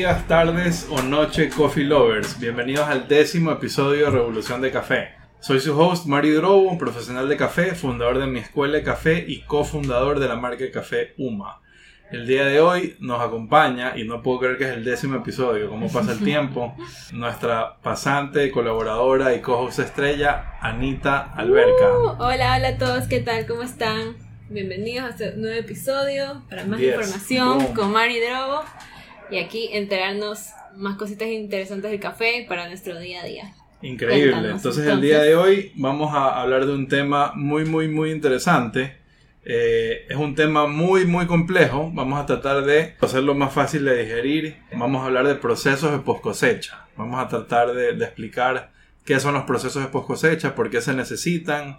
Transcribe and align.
días, 0.00 0.26
tardes 0.26 0.88
o 0.90 1.02
noche, 1.02 1.50
coffee 1.50 1.84
lovers. 1.84 2.40
Bienvenidos 2.40 2.88
al 2.88 3.06
décimo 3.06 3.50
episodio 3.52 4.06
de 4.06 4.10
Revolución 4.10 4.62
de 4.62 4.70
Café. 4.70 5.10
Soy 5.40 5.60
su 5.60 5.78
host, 5.78 6.06
Mario 6.06 6.36
Drobo, 6.36 6.70
un 6.70 6.78
profesional 6.78 7.28
de 7.28 7.36
café, 7.36 7.74
fundador 7.74 8.18
de 8.18 8.26
mi 8.26 8.38
escuela 8.38 8.78
de 8.78 8.82
café 8.82 9.22
y 9.28 9.42
cofundador 9.42 10.18
de 10.18 10.26
la 10.26 10.36
marca 10.36 10.64
de 10.64 10.70
café 10.70 11.12
UMA. 11.18 11.60
El 12.10 12.26
día 12.26 12.46
de 12.46 12.60
hoy 12.60 12.96
nos 13.00 13.20
acompaña, 13.20 13.92
y 13.94 14.04
no 14.04 14.22
puedo 14.22 14.38
creer 14.38 14.56
que 14.56 14.64
es 14.64 14.70
el 14.70 14.84
décimo 14.86 15.16
episodio, 15.16 15.68
como 15.68 15.92
pasa 15.92 16.12
el 16.12 16.24
tiempo, 16.24 16.74
nuestra 17.12 17.76
pasante, 17.82 18.50
colaboradora 18.50 19.34
y 19.34 19.42
co-host 19.42 19.80
estrella, 19.80 20.54
Anita 20.62 21.30
Alberca. 21.34 21.90
Uh, 21.92 22.22
hola, 22.22 22.56
hola 22.56 22.68
a 22.68 22.78
todos, 22.78 23.06
¿qué 23.06 23.20
tal? 23.20 23.46
¿Cómo 23.46 23.64
están? 23.64 24.16
Bienvenidos 24.48 25.04
a 25.04 25.08
este 25.10 25.36
nuevo 25.36 25.56
episodio. 25.60 26.42
Para 26.48 26.64
más 26.64 26.80
Yes. 26.80 26.94
información, 26.94 27.58
Boom. 27.58 27.74
con 27.74 27.92
Mari 27.92 28.18
Drobo. 28.18 28.64
Y 29.30 29.38
aquí 29.38 29.70
enterarnos 29.72 30.50
más 30.76 30.96
cositas 30.96 31.28
interesantes 31.28 31.90
del 31.90 32.00
café 32.00 32.44
para 32.48 32.68
nuestro 32.68 32.98
día 32.98 33.22
a 33.22 33.24
día. 33.24 33.54
Increíble. 33.82 34.50
Entonces, 34.50 34.86
el 34.86 35.00
día 35.00 35.22
de 35.22 35.36
hoy 35.36 35.72
vamos 35.76 36.14
a 36.14 36.40
hablar 36.40 36.66
de 36.66 36.72
un 36.72 36.88
tema 36.88 37.32
muy, 37.34 37.64
muy, 37.64 37.88
muy 37.88 38.10
interesante. 38.10 38.96
Eh, 39.44 40.06
es 40.08 40.16
un 40.16 40.34
tema 40.34 40.66
muy, 40.66 41.06
muy 41.06 41.26
complejo. 41.26 41.90
Vamos 41.94 42.20
a 42.20 42.26
tratar 42.26 42.64
de 42.64 42.94
hacerlo 43.00 43.34
más 43.34 43.52
fácil 43.52 43.84
de 43.84 44.02
digerir. 44.02 44.56
Vamos 44.76 45.02
a 45.02 45.06
hablar 45.06 45.26
de 45.26 45.34
procesos 45.34 45.92
de 45.92 45.98
post 46.00 46.20
cosecha. 46.20 46.86
Vamos 46.96 47.18
a 47.18 47.28
tratar 47.28 47.72
de, 47.72 47.94
de 47.94 48.04
explicar 48.04 48.70
qué 49.04 49.18
son 49.18 49.34
los 49.34 49.44
procesos 49.44 49.82
de 49.82 49.88
post 49.88 50.06
cosecha, 50.06 50.54
por 50.54 50.68
qué 50.70 50.82
se 50.82 50.92
necesitan, 50.92 51.78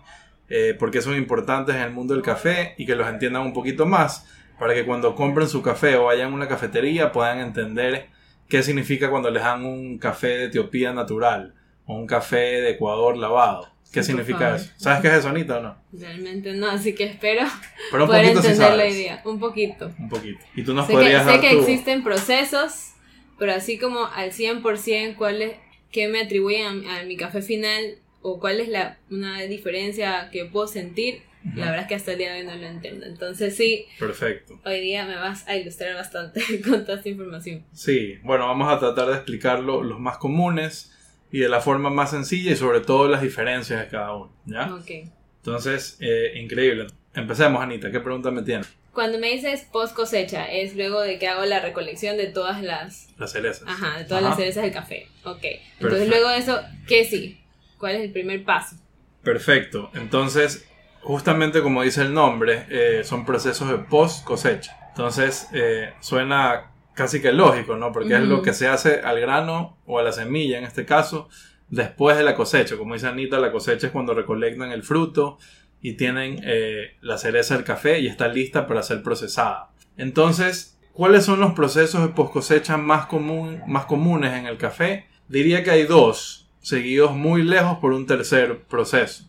eh, 0.49 0.75
por 0.77 0.91
qué 0.91 1.01
son 1.01 1.15
importantes 1.15 1.75
en 1.75 1.81
el 1.81 1.91
mundo 1.91 2.13
del 2.13 2.23
café 2.23 2.73
y 2.77 2.85
que 2.85 2.95
los 2.95 3.07
entiendan 3.07 3.43
un 3.43 3.53
poquito 3.53 3.85
más 3.85 4.27
para 4.61 4.75
que 4.75 4.85
cuando 4.85 5.15
compren 5.15 5.47
su 5.49 5.63
café 5.63 5.95
o 5.95 6.03
vayan 6.05 6.31
a 6.31 6.35
una 6.35 6.47
cafetería 6.47 7.11
puedan 7.11 7.39
entender 7.39 8.09
qué 8.47 8.61
significa 8.61 9.09
cuando 9.09 9.31
les 9.31 9.41
dan 9.41 9.65
un 9.65 9.97
café 9.97 10.27
de 10.27 10.45
Etiopía 10.45 10.93
natural 10.93 11.55
o 11.87 11.95
un 11.95 12.05
café 12.05 12.61
de 12.61 12.69
Ecuador 12.69 13.17
lavado. 13.17 13.67
¿Qué 13.91 14.03
Sí, 14.03 14.11
significa 14.11 14.55
eso? 14.55 14.71
¿Sabes 14.77 15.01
qué 15.01 15.07
es 15.07 15.13
eso, 15.15 15.29
Anita, 15.29 15.57
o 15.57 15.61
no? 15.63 15.77
Realmente 15.91 16.53
no, 16.53 16.69
así 16.69 16.93
que 16.93 17.05
espero 17.05 17.41
Pero 17.89 18.03
un 18.03 18.09
poder 18.09 18.25
entender 18.25 18.77
la 18.77 18.87
idea. 18.87 19.21
Un 19.25 19.39
poquito. 19.39 19.91
Un 19.97 20.09
poquito. 20.09 20.39
Y 20.55 20.63
tú 20.63 20.75
nos 20.75 20.85
sé 20.85 20.91
que, 20.93 20.97
podrías 20.99 21.25
sé 21.25 21.31
dar 21.31 21.41
que 21.41 21.49
tu- 21.51 21.59
existen 21.61 22.03
procesos, 22.03 22.91
pero 23.39 23.53
así 23.53 23.79
como 23.79 24.05
al 24.05 24.31
100% 24.31 25.15
cuál 25.17 25.41
es, 25.41 25.53
qué 25.91 26.07
me 26.07 26.21
atribuyen 26.21 26.85
a, 26.87 26.99
a 26.99 27.03
mi 27.03 27.17
café 27.17 27.41
final 27.41 27.95
o 28.21 28.39
cuál 28.39 28.59
es 28.61 28.69
la 28.69 28.99
una 29.09 29.41
diferencia 29.41 30.29
que 30.31 30.45
puedo 30.45 30.67
sentir, 30.67 31.23
La 31.55 31.65
verdad 31.65 31.81
es 31.81 31.87
que 31.87 31.95
hasta 31.95 32.11
el 32.11 32.17
día 32.19 32.33
de 32.33 32.41
hoy 32.41 32.45
no 32.47 32.55
lo 32.55 32.67
entiendo. 32.67 33.05
Entonces 33.05 33.55
sí, 33.55 33.85
Perfecto. 33.99 34.59
hoy 34.65 34.79
día 34.79 35.05
me 35.05 35.15
vas 35.15 35.47
a 35.47 35.55
ilustrar 35.55 35.95
bastante 35.95 36.41
con 36.67 36.85
toda 36.85 36.97
esta 36.97 37.09
información. 37.09 37.65
Sí, 37.73 38.17
bueno, 38.23 38.47
vamos 38.47 38.71
a 38.71 38.79
tratar 38.79 39.07
de 39.07 39.15
explicarlo 39.15 39.81
los 39.83 39.99
más 39.99 40.17
comunes 40.17 40.91
y 41.31 41.39
de 41.39 41.49
la 41.49 41.61
forma 41.61 41.89
más 41.89 42.11
sencilla 42.11 42.51
y 42.51 42.55
sobre 42.55 42.81
todo 42.81 43.07
las 43.07 43.21
diferencias 43.21 43.79
de 43.79 43.87
cada 43.87 44.13
uno. 44.15 44.31
¿ya? 44.45 44.73
Ok. 44.73 44.91
Entonces, 45.37 45.97
eh, 45.99 46.33
increíble. 46.35 46.87
Empecemos, 47.15 47.61
Anita. 47.61 47.89
¿Qué 47.91 47.99
pregunta 47.99 48.29
me 48.31 48.43
tienes? 48.43 48.69
Cuando 48.93 49.17
me 49.19 49.31
dices 49.31 49.65
post 49.71 49.95
cosecha, 49.95 50.51
es 50.51 50.75
luego 50.75 50.99
de 51.01 51.17
que 51.17 51.27
hago 51.27 51.45
la 51.45 51.61
recolección 51.61 52.17
de 52.17 52.27
todas 52.27 52.61
las, 52.61 53.07
Las 53.17 53.31
cerezas. 53.31 53.63
ajá, 53.67 53.97
de 53.99 54.03
todas 54.03 54.21
Ajá. 54.21 54.29
las 54.31 54.37
cerezas 54.37 54.63
del 54.63 54.73
café. 54.73 55.07
Ok. 55.23 55.43
Entonces 55.43 55.79
Perfecto. 55.79 56.09
luego 56.09 56.29
de 56.29 56.37
eso, 56.37 56.61
¿qué 56.87 57.05
sí? 57.05 57.39
¿Cuál 57.77 57.95
es 57.95 58.01
el 58.01 58.11
primer 58.11 58.43
paso? 58.43 58.75
Perfecto. 59.23 59.89
Entonces, 59.93 60.67
justamente 61.01 61.61
como 61.61 61.83
dice 61.83 62.01
el 62.01 62.13
nombre, 62.13 62.65
eh, 62.69 63.03
son 63.03 63.25
procesos 63.25 63.69
de 63.69 63.77
post 63.77 64.23
cosecha. 64.23 64.77
Entonces, 64.89 65.47
eh, 65.53 65.93
suena 65.99 66.71
casi 66.93 67.21
que 67.21 67.31
lógico, 67.31 67.75
¿no? 67.77 67.91
Porque 67.91 68.15
es 68.15 68.21
lo 68.21 68.41
que 68.41 68.53
se 68.53 68.67
hace 68.67 69.01
al 69.01 69.19
grano 69.19 69.77
o 69.85 69.99
a 69.99 70.03
la 70.03 70.11
semilla, 70.11 70.57
en 70.57 70.65
este 70.65 70.85
caso, 70.85 71.29
después 71.69 72.17
de 72.17 72.23
la 72.23 72.35
cosecha. 72.35 72.77
Como 72.77 72.93
dice 72.93 73.07
Anita, 73.07 73.39
la 73.39 73.51
cosecha 73.51 73.87
es 73.87 73.93
cuando 73.93 74.13
recolectan 74.13 74.71
el 74.71 74.83
fruto 74.83 75.37
y 75.81 75.93
tienen 75.93 76.41
eh, 76.43 76.97
la 77.01 77.17
cereza 77.17 77.55
del 77.55 77.63
café 77.63 77.99
y 77.99 78.07
está 78.07 78.27
lista 78.27 78.67
para 78.67 78.83
ser 78.83 79.01
procesada. 79.01 79.71
Entonces, 79.97 80.79
¿cuáles 80.93 81.25
son 81.25 81.39
los 81.39 81.53
procesos 81.53 82.01
de 82.01 82.09
post 82.09 82.33
cosecha 82.33 82.77
más, 82.77 83.07
común, 83.07 83.61
más 83.67 83.85
comunes 83.85 84.33
en 84.33 84.45
el 84.45 84.57
café? 84.57 85.07
Diría 85.27 85.63
que 85.63 85.71
hay 85.71 85.83
dos, 85.83 86.40
seguidos 86.61 87.15
muy 87.15 87.43
lejos 87.43 87.79
por 87.79 87.93
un 87.93 88.05
tercer 88.05 88.61
proceso. 88.63 89.25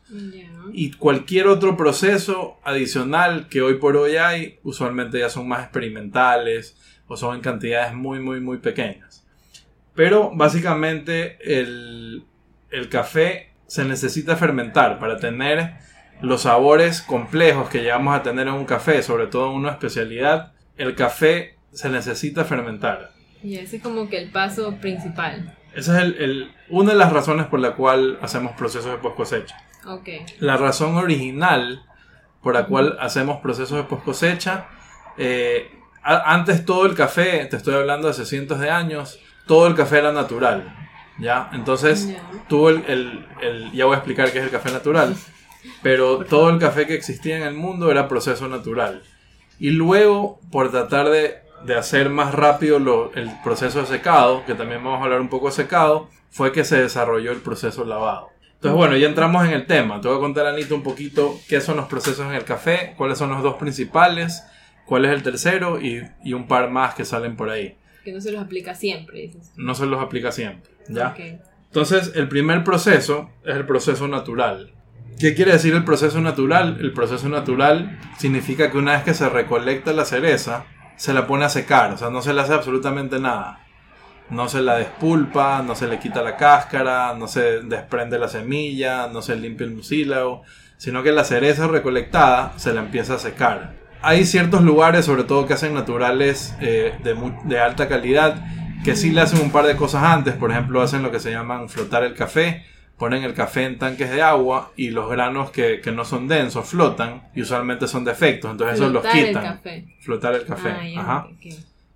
Y 0.73 0.93
cualquier 0.93 1.49
otro 1.49 1.77
proceso 1.77 2.59
adicional 2.63 3.49
que 3.49 3.63
hoy 3.63 3.75
por 3.75 3.97
hoy 3.97 4.17
hay, 4.17 4.59
usualmente 4.63 5.19
ya 5.19 5.31
son 5.31 5.49
más 5.49 5.63
experimentales 5.63 6.77
o 7.07 7.17
son 7.17 7.37
en 7.37 7.41
cantidades 7.41 7.95
muy, 7.95 8.21
muy, 8.21 8.41
muy 8.41 8.59
pequeñas. 8.59 9.27
Pero 9.95 10.31
básicamente 10.35 11.39
el, 11.43 12.25
el 12.71 12.89
café 12.89 13.51
se 13.67 13.85
necesita 13.85 14.37
fermentar 14.37 14.99
para 14.99 15.19
tener 15.19 15.75
los 16.21 16.43
sabores 16.43 17.03
complejos 17.03 17.69
que 17.69 17.83
llegamos 17.83 18.15
a 18.15 18.23
tener 18.23 18.47
en 18.47 18.55
un 18.55 18.65
café, 18.65 19.03
sobre 19.03 19.27
todo 19.27 19.51
en 19.51 19.57
una 19.57 19.73
especialidad. 19.73 20.53
El 20.77 20.95
café 20.95 21.57
se 21.73 21.89
necesita 21.89 22.45
fermentar. 22.45 23.11
Y 23.43 23.57
ese 23.57 23.77
es 23.77 23.83
como 23.83 24.09
que 24.09 24.19
el 24.19 24.31
paso 24.31 24.77
principal. 24.77 25.57
Esa 25.75 25.97
es 25.99 26.03
el- 26.05 26.17
el- 26.23 26.53
una 26.69 26.93
de 26.93 26.99
las 26.99 27.13
razones 27.13 27.47
por 27.47 27.61
la 27.61 27.73
cual 27.75 28.19
hacemos 28.23 28.53
procesos 28.53 28.91
de 28.91 28.99
post 28.99 29.17
cosecha. 29.17 29.57
Ok. 29.87 30.09
La 30.41 30.57
razón 30.57 30.97
original 30.97 31.83
por 32.43 32.55
la 32.55 32.67
cual 32.67 32.97
hacemos 33.01 33.41
procesos 33.41 33.77
de 33.79 33.85
post 33.85 34.05
cosecha, 34.05 34.67
eh, 35.17 35.71
a- 36.03 36.33
antes 36.35 36.65
todo 36.65 36.87
el 36.87 36.95
café, 36.95 37.47
te 37.47 37.57
estoy 37.57 37.75
hablando 37.75 38.09
de 38.09 38.13
hace 38.13 38.27
cientos 38.27 38.59
de 38.59 38.71
años, 38.71 39.19
todo 39.47 39.67
el 39.67 39.75
café 39.75 39.99
era 39.99 40.13
natural. 40.13 40.77
¿Ya? 41.19 41.51
Entonces, 41.53 42.09
tuvo 42.49 42.71
el, 42.71 42.85
el- 42.89 43.27
el- 43.43 43.73
ya 43.73 43.85
voy 43.85 43.95
a 43.95 43.99
explicar 43.99 44.33
qué 44.33 44.39
es 44.39 44.45
el 44.45 44.51
café 44.51 44.73
natural, 44.73 45.15
pero 45.83 46.25
todo 46.25 46.49
el 46.51 46.59
café 46.59 46.87
que 46.87 46.95
existía 46.95 47.37
en 47.37 47.43
el 47.43 47.55
mundo 47.55 47.91
era 47.91 48.09
proceso 48.09 48.49
natural. 48.49 49.03
Y 49.59 49.71
luego, 49.71 50.41
por 50.51 50.71
tratar 50.71 51.11
de, 51.11 51.42
de 51.65 51.77
hacer 51.77 52.09
más 52.11 52.35
rápido 52.35 52.79
lo- 52.79 53.13
el 53.15 53.31
proceso 53.45 53.81
de 53.81 53.87
secado, 53.87 54.45
que 54.47 54.55
también 54.55 54.83
vamos 54.83 55.01
a 55.01 55.05
hablar 55.05 55.21
un 55.21 55.29
poco 55.29 55.47
de 55.47 55.53
secado, 55.53 56.09
fue 56.31 56.53
que 56.53 56.65
se 56.65 56.81
desarrolló 56.81 57.31
el 57.33 57.39
proceso 57.39 57.85
lavado. 57.85 58.29
Entonces, 58.55 58.77
bueno, 58.77 58.97
ya 58.97 59.09
entramos 59.09 59.45
en 59.45 59.53
el 59.53 59.67
tema. 59.67 60.01
Te 60.01 60.09
voy 60.09 60.17
a 60.19 60.21
contar, 60.21 60.47
Anita, 60.47 60.75
un 60.75 60.83
poquito 60.85 61.37
qué 61.49 61.61
son 61.61 61.77
los 61.77 61.87
procesos 61.87 62.27
en 62.27 62.33
el 62.35 62.45
café, 62.45 62.95
cuáles 62.97 63.19
son 63.19 63.31
los 63.31 63.43
dos 63.43 63.57
principales, 63.57 64.45
cuál 64.87 65.05
es 65.05 65.11
el 65.13 65.23
tercero 65.23 65.81
y, 65.81 66.03
y 66.25 66.33
un 66.33 66.47
par 66.47 66.71
más 66.71 66.95
que 66.95 67.05
salen 67.05 67.37
por 67.37 67.51
ahí. 67.51 67.77
Que 68.05 68.13
no 68.13 68.21
se 68.21 68.31
los 68.33 68.41
aplica 68.43 68.75
siempre, 68.75 69.21
dices. 69.23 69.53
No 69.57 69.75
se 69.75 69.87
los 69.87 70.01
aplica 70.03 70.31
siempre. 70.33 70.71
¿ya? 70.89 71.09
Ok. 71.09 71.21
Entonces, 71.67 72.13
el 72.15 72.29
primer 72.29 72.63
proceso 72.65 73.31
es 73.45 73.57
el 73.57 73.67
proceso 73.67 74.07
natural. 74.09 74.73
¿Qué 75.19 75.35
quiere 75.35 75.53
decir 75.53 75.75
el 75.75 75.85
proceso 75.85 76.21
natural? 76.21 76.79
El 76.81 76.93
proceso 76.93 77.29
natural 77.29 77.99
significa 78.19 78.71
que 78.71 78.79
una 78.79 78.93
vez 78.93 79.03
que 79.03 79.15
se 79.15 79.29
recolecta 79.29 79.93
la 79.93 80.05
cereza, 80.05 80.65
se 81.03 81.13
la 81.13 81.27
pone 81.27 81.45
a 81.45 81.49
secar, 81.49 81.93
o 81.93 81.97
sea, 81.97 82.11
no 82.11 82.23
se 82.23 82.33
le 82.33 82.43
hace 82.43 82.55
absolutamente 82.55 83.19
nada. 83.19 83.59
No 84.31 84.49
se 84.49 84.63
la 84.63 84.77
despulpa, 84.77 85.61
no 85.61 85.75
se 85.75 85.89
le 85.89 85.99
quita 85.99 86.23
la 86.23 86.37
cáscara, 86.37 87.13
no 87.15 87.27
se 87.27 87.61
desprende 87.63 88.21
la 88.21 88.29
semilla, 88.29 89.09
no 89.09 89.21
se 89.21 89.35
limpia 89.35 89.67
el 89.67 89.75
mucílago, 89.75 90.43
sino 90.77 91.03
que 91.03 91.11
la 91.11 91.25
cereza 91.25 91.67
recolectada 91.67 92.53
se 92.57 92.73
la 92.73 92.83
empieza 92.83 93.15
a 93.15 93.19
secar. 93.19 93.73
Hay 94.01 94.25
ciertos 94.25 94.63
lugares, 94.63 95.05
sobre 95.05 95.25
todo 95.25 95.45
que 95.45 95.55
hacen 95.55 95.75
naturales 95.75 96.55
eh, 96.61 96.97
de, 97.03 97.17
de 97.47 97.59
alta 97.59 97.89
calidad, 97.89 98.37
que 98.85 98.95
sí 98.95 99.11
le 99.11 99.23
hacen 99.23 99.41
un 99.41 99.51
par 99.51 99.67
de 99.67 99.75
cosas 99.75 100.05
antes. 100.05 100.35
Por 100.35 100.53
ejemplo, 100.53 100.83
hacen 100.83 101.03
lo 101.03 101.11
que 101.11 101.19
se 101.19 101.33
llaman 101.33 101.69
flotar 101.69 102.05
el 102.05 102.15
café. 102.15 102.65
Ponen 103.03 103.25
el 103.25 103.35
café 103.35 103.65
en 103.65 103.79
tanques 103.81 104.11
de 104.13 104.23
agua 104.23 104.71
y 104.77 104.91
los 104.91 105.11
granos 105.11 105.51
que, 105.51 105.81
que 105.81 105.91
no 105.91 106.05
son 106.05 106.29
densos 106.29 106.69
flotan 106.69 107.25
y 107.35 107.43
usualmente 107.43 107.89
son 107.89 108.05
defectos. 108.05 108.49
Entonces 108.53 108.77
eso 108.77 108.89
los 108.91 109.03
Flotar 109.03 109.19
el 109.19 109.27
quitan. 109.27 109.43
café. 109.43 109.85
Flotar 110.03 110.35
el 110.37 110.45
café. 110.47 110.71
Ah, 110.97 111.01
Ajá. 111.01 111.27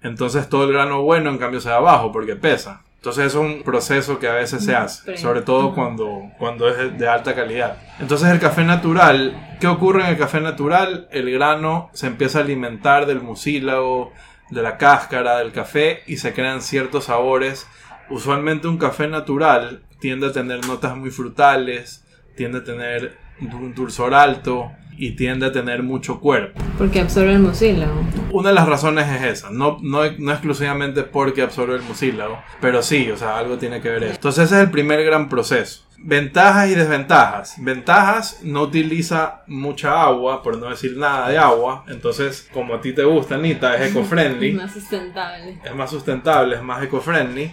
Entonces 0.03 0.49
todo 0.49 0.65
el 0.65 0.73
grano 0.73 1.03
bueno 1.03 1.31
en 1.31 1.39
cambio 1.39 1.61
se 1.61 1.69
da 1.69 1.77
abajo 1.77 2.11
porque 2.11 2.35
pesa. 2.35 2.83
Entonces 2.97 3.27
es 3.27 3.35
un 3.37 3.63
proceso 3.63 4.19
que 4.19 4.27
a 4.27 4.33
veces 4.35 4.65
se 4.65 4.75
hace, 4.75 5.05
Pre- 5.05 5.17
sobre 5.19 5.43
todo 5.43 5.77
cuando, 5.77 6.23
cuando 6.39 6.69
es 6.69 6.77
de- 6.77 6.91
de 6.91 7.07
alta 7.09 7.37
calidad. 7.37 7.77
Entonces 8.01 8.29
el 8.29 8.41
café 8.41 8.65
natural, 8.65 9.57
¿qué 9.61 9.69
ocurre 9.69 10.01
en 10.01 10.09
el 10.09 10.19
café 10.19 10.41
natural? 10.41 11.07
El 11.13 11.31
grano 11.31 11.89
se 11.93 12.09
empieza 12.09 12.41
a 12.41 12.43
alimentar 12.43 13.07
del 13.07 13.21
mucílago, 13.21 14.13
de 14.51 14.61
la 14.61 14.77
cáscara 14.77 15.39
del 15.39 15.53
café 15.53 16.03
y 16.09 16.17
se 16.17 16.33
crean 16.35 16.63
ciertos 16.63 17.05
sabores. 17.05 17.69
Usualmente 18.11 18.67
un 18.67 18.79
café 18.79 19.07
natural 19.07 19.83
tiende 19.99 20.27
a 20.29 20.33
tener 20.33 20.67
notas 20.67 20.97
muy 20.97 21.11
frutales, 21.11 22.05
tiende 22.37 22.59
a 22.59 22.65
tener 22.65 23.17
un 23.41 23.75
dulzor 23.75 24.15
alto 24.15 24.73
y 24.99 25.13
tiende 25.13 25.47
a 25.47 25.53
tener 25.53 25.83
mucho 25.83 26.21
cuerpo. 26.21 26.61
Porque 26.79 27.01
absorbe 27.01 27.33
el 27.33 27.41
mucílago. 27.41 28.01
Una 28.33 28.49
de 28.49 28.55
las 28.55 28.69
razones 28.69 29.09
es 29.09 29.23
esa, 29.23 29.51
no, 29.51 29.79
no, 29.83 30.11
no 30.19 30.33
exclusivamente 30.33 31.03
porque 31.03 31.43
absorbe 31.43 31.77
el 31.77 31.83
mucílago, 31.83 32.39
pero 32.61 32.83
sí, 32.83 33.11
o 33.11 33.17
sea, 33.17 33.39
algo 33.39 33.59
tiene 33.59 33.81
que 33.81 33.91
ver 33.91 34.05
eso. 34.05 34.15
Entonces 34.15 34.45
ese 34.47 34.57
es 34.57 34.61
el 34.63 34.71
primer 34.71 35.05
gran 35.05 35.29
proceso. 35.29 35.83
Ventajas 35.99 36.69
y 36.69 36.75
desventajas. 36.75 37.55
Ventajas, 37.59 38.41
no 38.43 38.63
utiliza 38.63 39.43
mucha 39.47 40.03
agua, 40.03 40.43
por 40.43 40.59
no 40.59 40.69
decir 40.69 40.97
nada 40.97 41.29
de 41.31 41.39
agua. 41.39 41.85
Entonces, 41.89 42.49
como 42.53 42.75
a 42.75 42.81
ti 42.81 42.93
te 42.93 43.03
gusta, 43.03 43.37
Anita, 43.37 43.77
es 43.77 43.91
eco-friendly. 43.91 44.51
Es 44.51 44.57
más 44.57 44.73
sustentable. 44.73 45.59
Es 45.65 45.75
más 45.75 45.91
sustentable, 45.91 46.57
es 46.57 46.63
más 46.63 46.83
eco-friendly. 46.83 47.51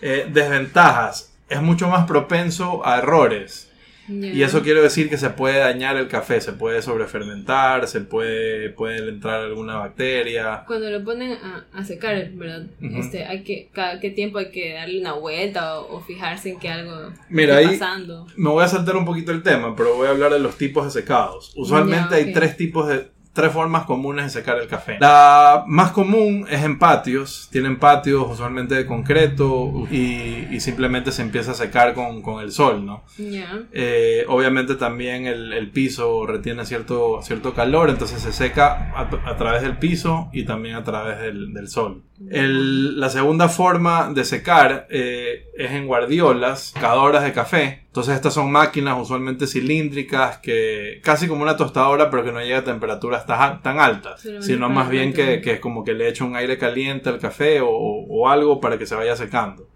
Eh, 0.00 0.28
desventajas, 0.30 1.27
es 1.48 1.62
mucho 1.62 1.88
más 1.88 2.06
propenso 2.06 2.86
a 2.86 2.98
errores. 2.98 3.68
Y 4.08 4.42
eso 4.42 4.62
quiere 4.62 4.80
decir 4.80 5.10
que 5.10 5.18
se 5.18 5.28
puede 5.30 5.58
dañar 5.58 5.96
el 5.96 6.08
café, 6.08 6.40
se 6.40 6.52
puede 6.54 6.80
sobrefermentar, 6.80 7.86
se 7.86 8.00
puede, 8.00 8.70
puede 8.70 9.06
entrar 9.06 9.42
alguna 9.42 9.76
bacteria. 9.76 10.64
Cuando 10.66 10.90
lo 10.90 11.04
ponen 11.04 11.36
a, 11.72 11.84
secar, 11.84 12.30
¿verdad? 12.32 12.66
este, 12.80 13.26
hay 13.26 13.42
que, 13.42 13.68
cada 13.70 14.00
qué 14.00 14.10
tiempo 14.10 14.38
hay 14.38 14.50
que 14.50 14.72
darle 14.72 15.00
una 15.00 15.12
vuelta 15.12 15.78
o, 15.80 16.00
fijarse 16.00 16.50
en 16.50 16.58
que 16.58 16.70
algo 16.70 17.12
Mira, 17.28 17.56
ahí 17.56 17.66
pasando. 17.66 18.26
Me 18.36 18.48
voy 18.48 18.64
a 18.64 18.68
saltar 18.68 18.96
un 18.96 19.04
poquito 19.04 19.30
el 19.30 19.42
tema, 19.42 19.76
pero 19.76 19.94
voy 19.96 20.06
a 20.06 20.10
hablar 20.10 20.32
de 20.32 20.38
los 20.38 20.56
tipos 20.56 20.86
de 20.86 21.00
secados. 21.02 21.52
Usualmente 21.54 22.14
hay 22.14 22.32
tres 22.32 22.56
tipos 22.56 22.88
de 22.88 23.08
tres 23.38 23.52
formas 23.52 23.84
comunes 23.84 24.24
de 24.24 24.30
secar 24.30 24.58
el 24.58 24.66
café. 24.66 24.96
La 24.98 25.62
más 25.68 25.92
común 25.92 26.44
es 26.50 26.64
en 26.64 26.76
patios. 26.76 27.48
Tienen 27.52 27.78
patios 27.78 28.26
usualmente 28.28 28.74
de 28.74 28.84
concreto 28.84 29.86
y, 29.92 30.58
simplemente 30.58 31.12
se 31.12 31.22
empieza 31.22 31.52
a 31.52 31.54
secar 31.54 31.94
con, 31.94 32.40
el 32.40 32.50
sol, 32.50 32.84
¿no? 32.84 33.04
Eh, 33.16 34.24
obviamente 34.26 34.74
también 34.74 35.26
el, 35.26 35.70
piso 35.70 36.26
retiene 36.26 36.66
cierto, 36.66 37.20
cierto 37.22 37.54
calor, 37.54 37.90
entonces 37.90 38.20
se 38.20 38.32
seca 38.32 38.92
a, 38.96 39.36
través 39.36 39.62
del 39.62 39.78
piso 39.78 40.30
y 40.32 40.44
también 40.44 40.74
a 40.74 40.82
través 40.82 41.20
del, 41.20 41.68
sol. 41.68 42.02
La 42.20 43.10
segunda 43.10 43.48
forma 43.48 44.10
de 44.12 44.24
secar 44.24 44.86
eh, 44.90 45.50
es 45.56 45.70
en 45.70 45.86
guardiolas, 45.86 46.72
secadoras 46.74 47.22
de 47.22 47.32
café. 47.32 47.84
Entonces 47.86 48.16
estas 48.16 48.34
son 48.34 48.50
máquinas 48.50 48.98
usualmente 49.00 49.46
cilíndricas 49.46 50.38
que 50.38 51.00
casi 51.02 51.28
como 51.28 51.42
una 51.42 51.56
tostadora 51.56 52.10
pero 52.10 52.24
que 52.24 52.32
no 52.32 52.40
llega 52.40 52.58
a 52.58 52.64
temperaturas 52.64 53.24
tan, 53.24 53.62
tan 53.62 53.78
altas, 53.78 54.26
sino 54.40 54.68
más 54.68 54.88
bien 54.88 55.12
que, 55.12 55.40
que, 55.40 55.52
es 55.52 55.60
como 55.60 55.84
que 55.84 55.94
le 55.94 56.08
echa 56.08 56.24
un 56.24 56.36
aire 56.36 56.58
caliente 56.58 57.08
al 57.08 57.18
café 57.18 57.60
o, 57.60 57.68
o 57.70 58.28
algo 58.28 58.60
para 58.60 58.78
que 58.78 58.86
se 58.86 58.94
vaya 58.94 59.16
secando. 59.16 59.68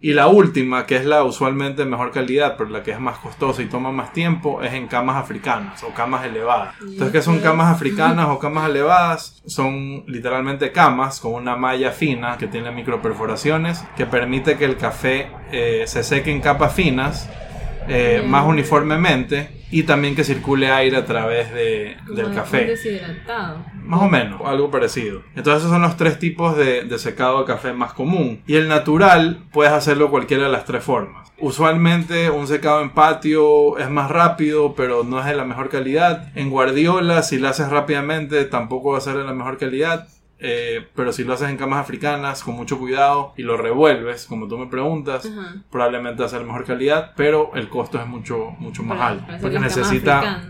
Y 0.00 0.12
la 0.12 0.28
última, 0.28 0.86
que 0.86 0.96
es 0.96 1.04
la 1.04 1.24
usualmente 1.24 1.84
mejor 1.84 2.10
calidad, 2.10 2.56
pero 2.56 2.70
la 2.70 2.82
que 2.82 2.90
es 2.90 3.00
más 3.00 3.18
costosa 3.18 3.62
y 3.62 3.66
toma 3.66 3.92
más 3.92 4.12
tiempo, 4.12 4.62
es 4.62 4.72
en 4.72 4.88
camas 4.88 5.16
africanas 5.16 5.82
o 5.84 5.94
camas 5.94 6.24
elevadas. 6.24 6.74
Entonces, 6.80 7.12
¿qué 7.12 7.22
son 7.22 7.40
camas 7.40 7.74
africanas 7.74 8.26
o 8.30 8.38
camas 8.38 8.68
elevadas? 8.68 9.42
Son 9.46 10.04
literalmente 10.06 10.72
camas 10.72 11.20
con 11.20 11.34
una 11.34 11.56
malla 11.56 11.92
fina 11.92 12.36
que 12.38 12.46
tiene 12.46 12.70
microperforaciones 12.70 13.84
que 13.96 14.06
permite 14.06 14.56
que 14.56 14.64
el 14.64 14.76
café 14.76 15.30
eh, 15.50 15.84
se 15.86 16.02
seque 16.02 16.30
en 16.30 16.40
capas 16.40 16.74
finas 16.74 17.28
eh, 17.88 18.24
más 18.26 18.46
uniformemente 18.46 19.62
y 19.70 19.84
también 19.84 20.14
que 20.14 20.22
circule 20.22 20.70
aire 20.70 20.96
a 20.98 21.06
través 21.06 21.52
de, 21.52 21.96
del 22.14 22.34
café. 22.34 22.66
Deshidratado. 22.66 23.64
Más 23.82 24.02
o 24.02 24.08
menos, 24.08 24.40
algo 24.44 24.70
parecido. 24.70 25.22
Entonces 25.34 25.60
esos 25.62 25.70
son 25.70 25.82
los 25.82 25.96
tres 25.96 26.18
tipos 26.18 26.56
de, 26.56 26.84
de, 26.84 26.98
secado 26.98 27.40
de 27.40 27.46
café 27.46 27.72
más 27.72 27.94
común. 27.94 28.42
Y 28.46 28.56
el 28.56 28.68
natural 28.68 29.44
puedes 29.50 29.72
hacerlo 29.72 30.10
cualquiera 30.10 30.44
de 30.44 30.50
las 30.50 30.66
tres 30.66 30.84
formas. 30.84 31.32
Usualmente 31.38 32.30
un 32.30 32.46
secado 32.46 32.82
en 32.82 32.90
patio 32.90 33.78
es 33.78 33.90
más 33.90 34.10
rápido, 34.10 34.74
pero 34.76 35.02
no 35.02 35.18
es 35.18 35.26
de 35.26 35.34
la 35.34 35.44
mejor 35.44 35.70
calidad. 35.70 36.30
En 36.36 36.50
guardiola, 36.50 37.22
si 37.22 37.38
lo 37.38 37.48
haces 37.48 37.68
rápidamente, 37.68 38.44
tampoco 38.44 38.92
va 38.92 38.98
a 38.98 39.00
ser 39.00 39.16
de 39.16 39.24
la 39.24 39.32
mejor 39.32 39.58
calidad. 39.58 40.06
Eh, 40.44 40.88
pero 40.96 41.12
si 41.12 41.22
lo 41.22 41.34
haces 41.34 41.48
en 41.48 41.56
camas 41.56 41.78
africanas 41.78 42.42
con 42.42 42.56
mucho 42.56 42.76
cuidado 42.76 43.32
y 43.36 43.42
lo 43.42 43.56
revuelves, 43.56 44.26
como 44.26 44.48
tú 44.48 44.58
me 44.58 44.66
preguntas, 44.66 45.30
probablemente 45.70 46.20
va 46.20 46.26
a 46.26 46.30
ser 46.30 46.42
mejor 46.42 46.64
calidad, 46.64 47.12
pero 47.16 47.52
el 47.54 47.68
costo 47.68 48.00
es 48.00 48.08
mucho, 48.08 48.50
mucho 48.58 48.82
más 48.82 49.00
alto. 49.00 49.24
porque 49.40 49.60
necesita, 49.60 50.42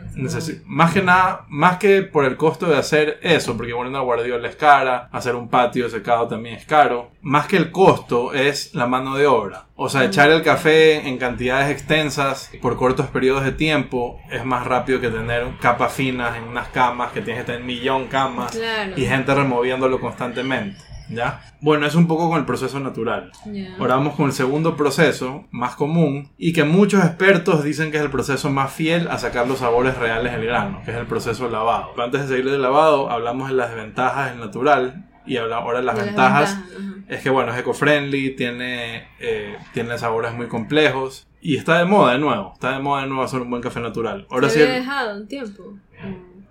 más 0.67 0.93
que 0.93 1.03
nada, 1.03 1.47
más 1.49 1.79
que 1.79 2.03
por 2.03 2.25
el 2.25 2.37
costo 2.37 2.67
de 2.67 2.76
hacer 2.76 3.19
eso, 3.23 3.56
porque 3.56 3.73
poner 3.73 3.88
una 3.88 4.00
guardiola 4.00 4.49
es 4.49 4.56
cara, 4.56 5.09
hacer 5.12 5.35
un 5.35 5.49
patio 5.49 5.88
secado 5.88 6.29
también 6.29 6.56
es 6.56 6.67
caro, 6.67 7.11
más 7.20 7.47
que 7.47 7.56
el 7.56 7.70
costo 7.70 8.32
es 8.35 8.75
la 8.75 8.87
mano 8.87 9.17
de 9.17 9.26
obra. 9.26 9.67
O 9.75 9.88
sea, 9.88 10.05
echar 10.05 10.31
el 10.31 10.43
café 10.43 11.09
en 11.09 11.19
cantidades 11.19 11.70
extensas 11.70 12.50
por 12.61 12.76
cortos 12.76 13.06
periodos 13.06 13.44
de 13.44 13.53
tiempo 13.53 14.20
es 14.31 14.44
más 14.44 14.67
rápido 14.67 15.00
que 15.00 15.09
tener 15.09 15.47
capas 15.61 15.93
finas 15.93 16.37
en 16.37 16.44
unas 16.44 16.69
camas 16.69 17.12
que 17.12 17.20
tienes 17.20 17.44
que 17.44 17.53
tener 17.53 17.67
millón 17.67 18.06
camas 18.06 18.59
y 18.97 19.06
gente 19.06 19.35
removiéndolo 19.35 20.00
constantemente. 20.00 20.92
¿Ya? 21.12 21.41
Bueno, 21.61 21.87
es 21.87 21.94
un 21.94 22.06
poco 22.06 22.29
con 22.29 22.38
el 22.38 22.44
proceso 22.47 22.81
natural. 22.81 23.32
Ahora 23.79 23.97
vamos 23.97 24.14
con 24.14 24.26
el 24.26 24.32
segundo 24.32 24.76
proceso, 24.76 25.44
más 25.50 25.76
común, 25.76 26.31
y 26.38 26.53
que 26.53 26.64
muchos 26.64 27.05
expertos 27.05 27.62
dicen 27.64 27.91
que 27.91 27.99
es 27.99 28.03
el 28.03 28.11
proceso 28.11 28.50
más 28.50 28.73
fiel 28.73 29.09
a 29.09 29.19
sacar 29.19 29.47
los 29.47 29.59
sabores 29.59 29.97
reales 29.97 30.32
del 30.32 30.47
grano, 30.47 30.82
que 30.85 30.91
es 30.91 30.97
el 30.97 31.06
proceso 31.06 31.49
lavado. 31.49 31.91
antes 32.03 32.23
de 32.23 32.29
seguir 32.29 32.50
del 32.50 32.62
lavado, 32.62 33.11
hablamos 33.11 33.49
de 33.49 33.55
las 33.55 33.70
desventajas 33.70 34.31
del 34.31 34.41
natural 34.41 35.09
y 35.26 35.37
ahora 35.37 35.82
las 35.82 35.97
ventajas. 35.97 36.59
es 37.09 37.23
que 37.23 37.31
bueno, 37.31 37.53
es 37.53 37.59
eco-friendly, 37.59 38.35
tiene, 38.37 39.09
eh, 39.20 39.56
tiene 39.73 39.99
sabores 39.99 40.32
muy 40.35 40.49
complejos 40.49 41.26
y 41.41 41.56
está 41.56 41.79
de 41.79 41.85
moda 41.85 42.12
de 42.12 42.19
nuevo. 42.19 42.53
Está 42.55 42.73
de 42.73 42.79
moda 42.79 43.03
de 43.03 43.09
nuevo 43.09 43.25
hacer 43.25 43.41
un 43.41 43.50
buen 43.50 43.62
café 43.62 43.81
natural. 43.81 44.26
Ahora 44.31 44.49
¿Se 44.49 44.62
había 44.62 44.76
dejado 44.76 45.17
un 45.17 45.26
tiempo? 45.26 45.75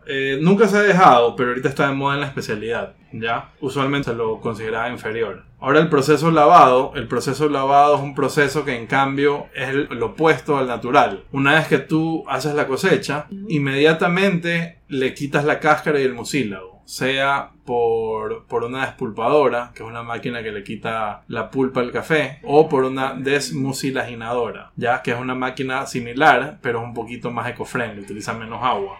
Eh, 0.05 0.39
nunca 0.41 0.67
se 0.67 0.77
ha 0.77 0.81
dejado, 0.81 1.35
pero 1.35 1.49
ahorita 1.49 1.69
está 1.69 1.87
de 1.87 1.93
moda 1.93 2.15
en 2.15 2.21
la 2.21 2.27
especialidad. 2.27 2.95
¿ya? 3.11 3.51
Usualmente 3.59 4.11
se 4.11 4.15
lo 4.15 4.39
consideraba 4.39 4.89
inferior. 4.89 5.43
Ahora 5.59 5.79
el 5.79 5.89
proceso 5.89 6.31
lavado, 6.31 6.93
el 6.95 7.07
proceso 7.07 7.47
lavado 7.49 7.95
es 7.95 8.01
un 8.01 8.15
proceso 8.15 8.65
que 8.65 8.75
en 8.75 8.87
cambio 8.87 9.47
es 9.53 9.73
lo 9.91 10.07
opuesto 10.07 10.57
al 10.57 10.67
natural. 10.67 11.23
Una 11.31 11.53
vez 11.53 11.67
que 11.67 11.77
tú 11.77 12.23
haces 12.27 12.55
la 12.55 12.67
cosecha, 12.67 13.27
inmediatamente 13.47 14.79
le 14.87 15.13
quitas 15.13 15.45
la 15.45 15.59
cáscara 15.59 15.99
y 15.99 16.03
el 16.03 16.13
mucílago 16.13 16.71
sea 16.83 17.51
por, 17.63 18.47
por, 18.47 18.65
una 18.65 18.85
despulpadora, 18.85 19.71
que 19.73 19.81
es 19.81 19.87
una 19.87 20.03
máquina 20.03 20.43
que 20.43 20.51
le 20.51 20.61
quita 20.61 21.23
la 21.27 21.49
pulpa 21.49 21.79
al 21.79 21.91
café, 21.91 22.39
o 22.43 22.67
por 22.67 22.83
una 22.83 23.13
desmucilaginadora, 23.13 24.73
ya 24.75 25.01
que 25.01 25.11
es 25.11 25.17
una 25.17 25.33
máquina 25.33 25.85
similar, 25.85 26.59
pero 26.61 26.79
es 26.79 26.85
un 26.85 26.93
poquito 26.93 27.31
más 27.31 27.47
eco-friendly, 27.49 28.01
utiliza 28.01 28.33
menos 28.33 28.59
agua. 28.61 28.97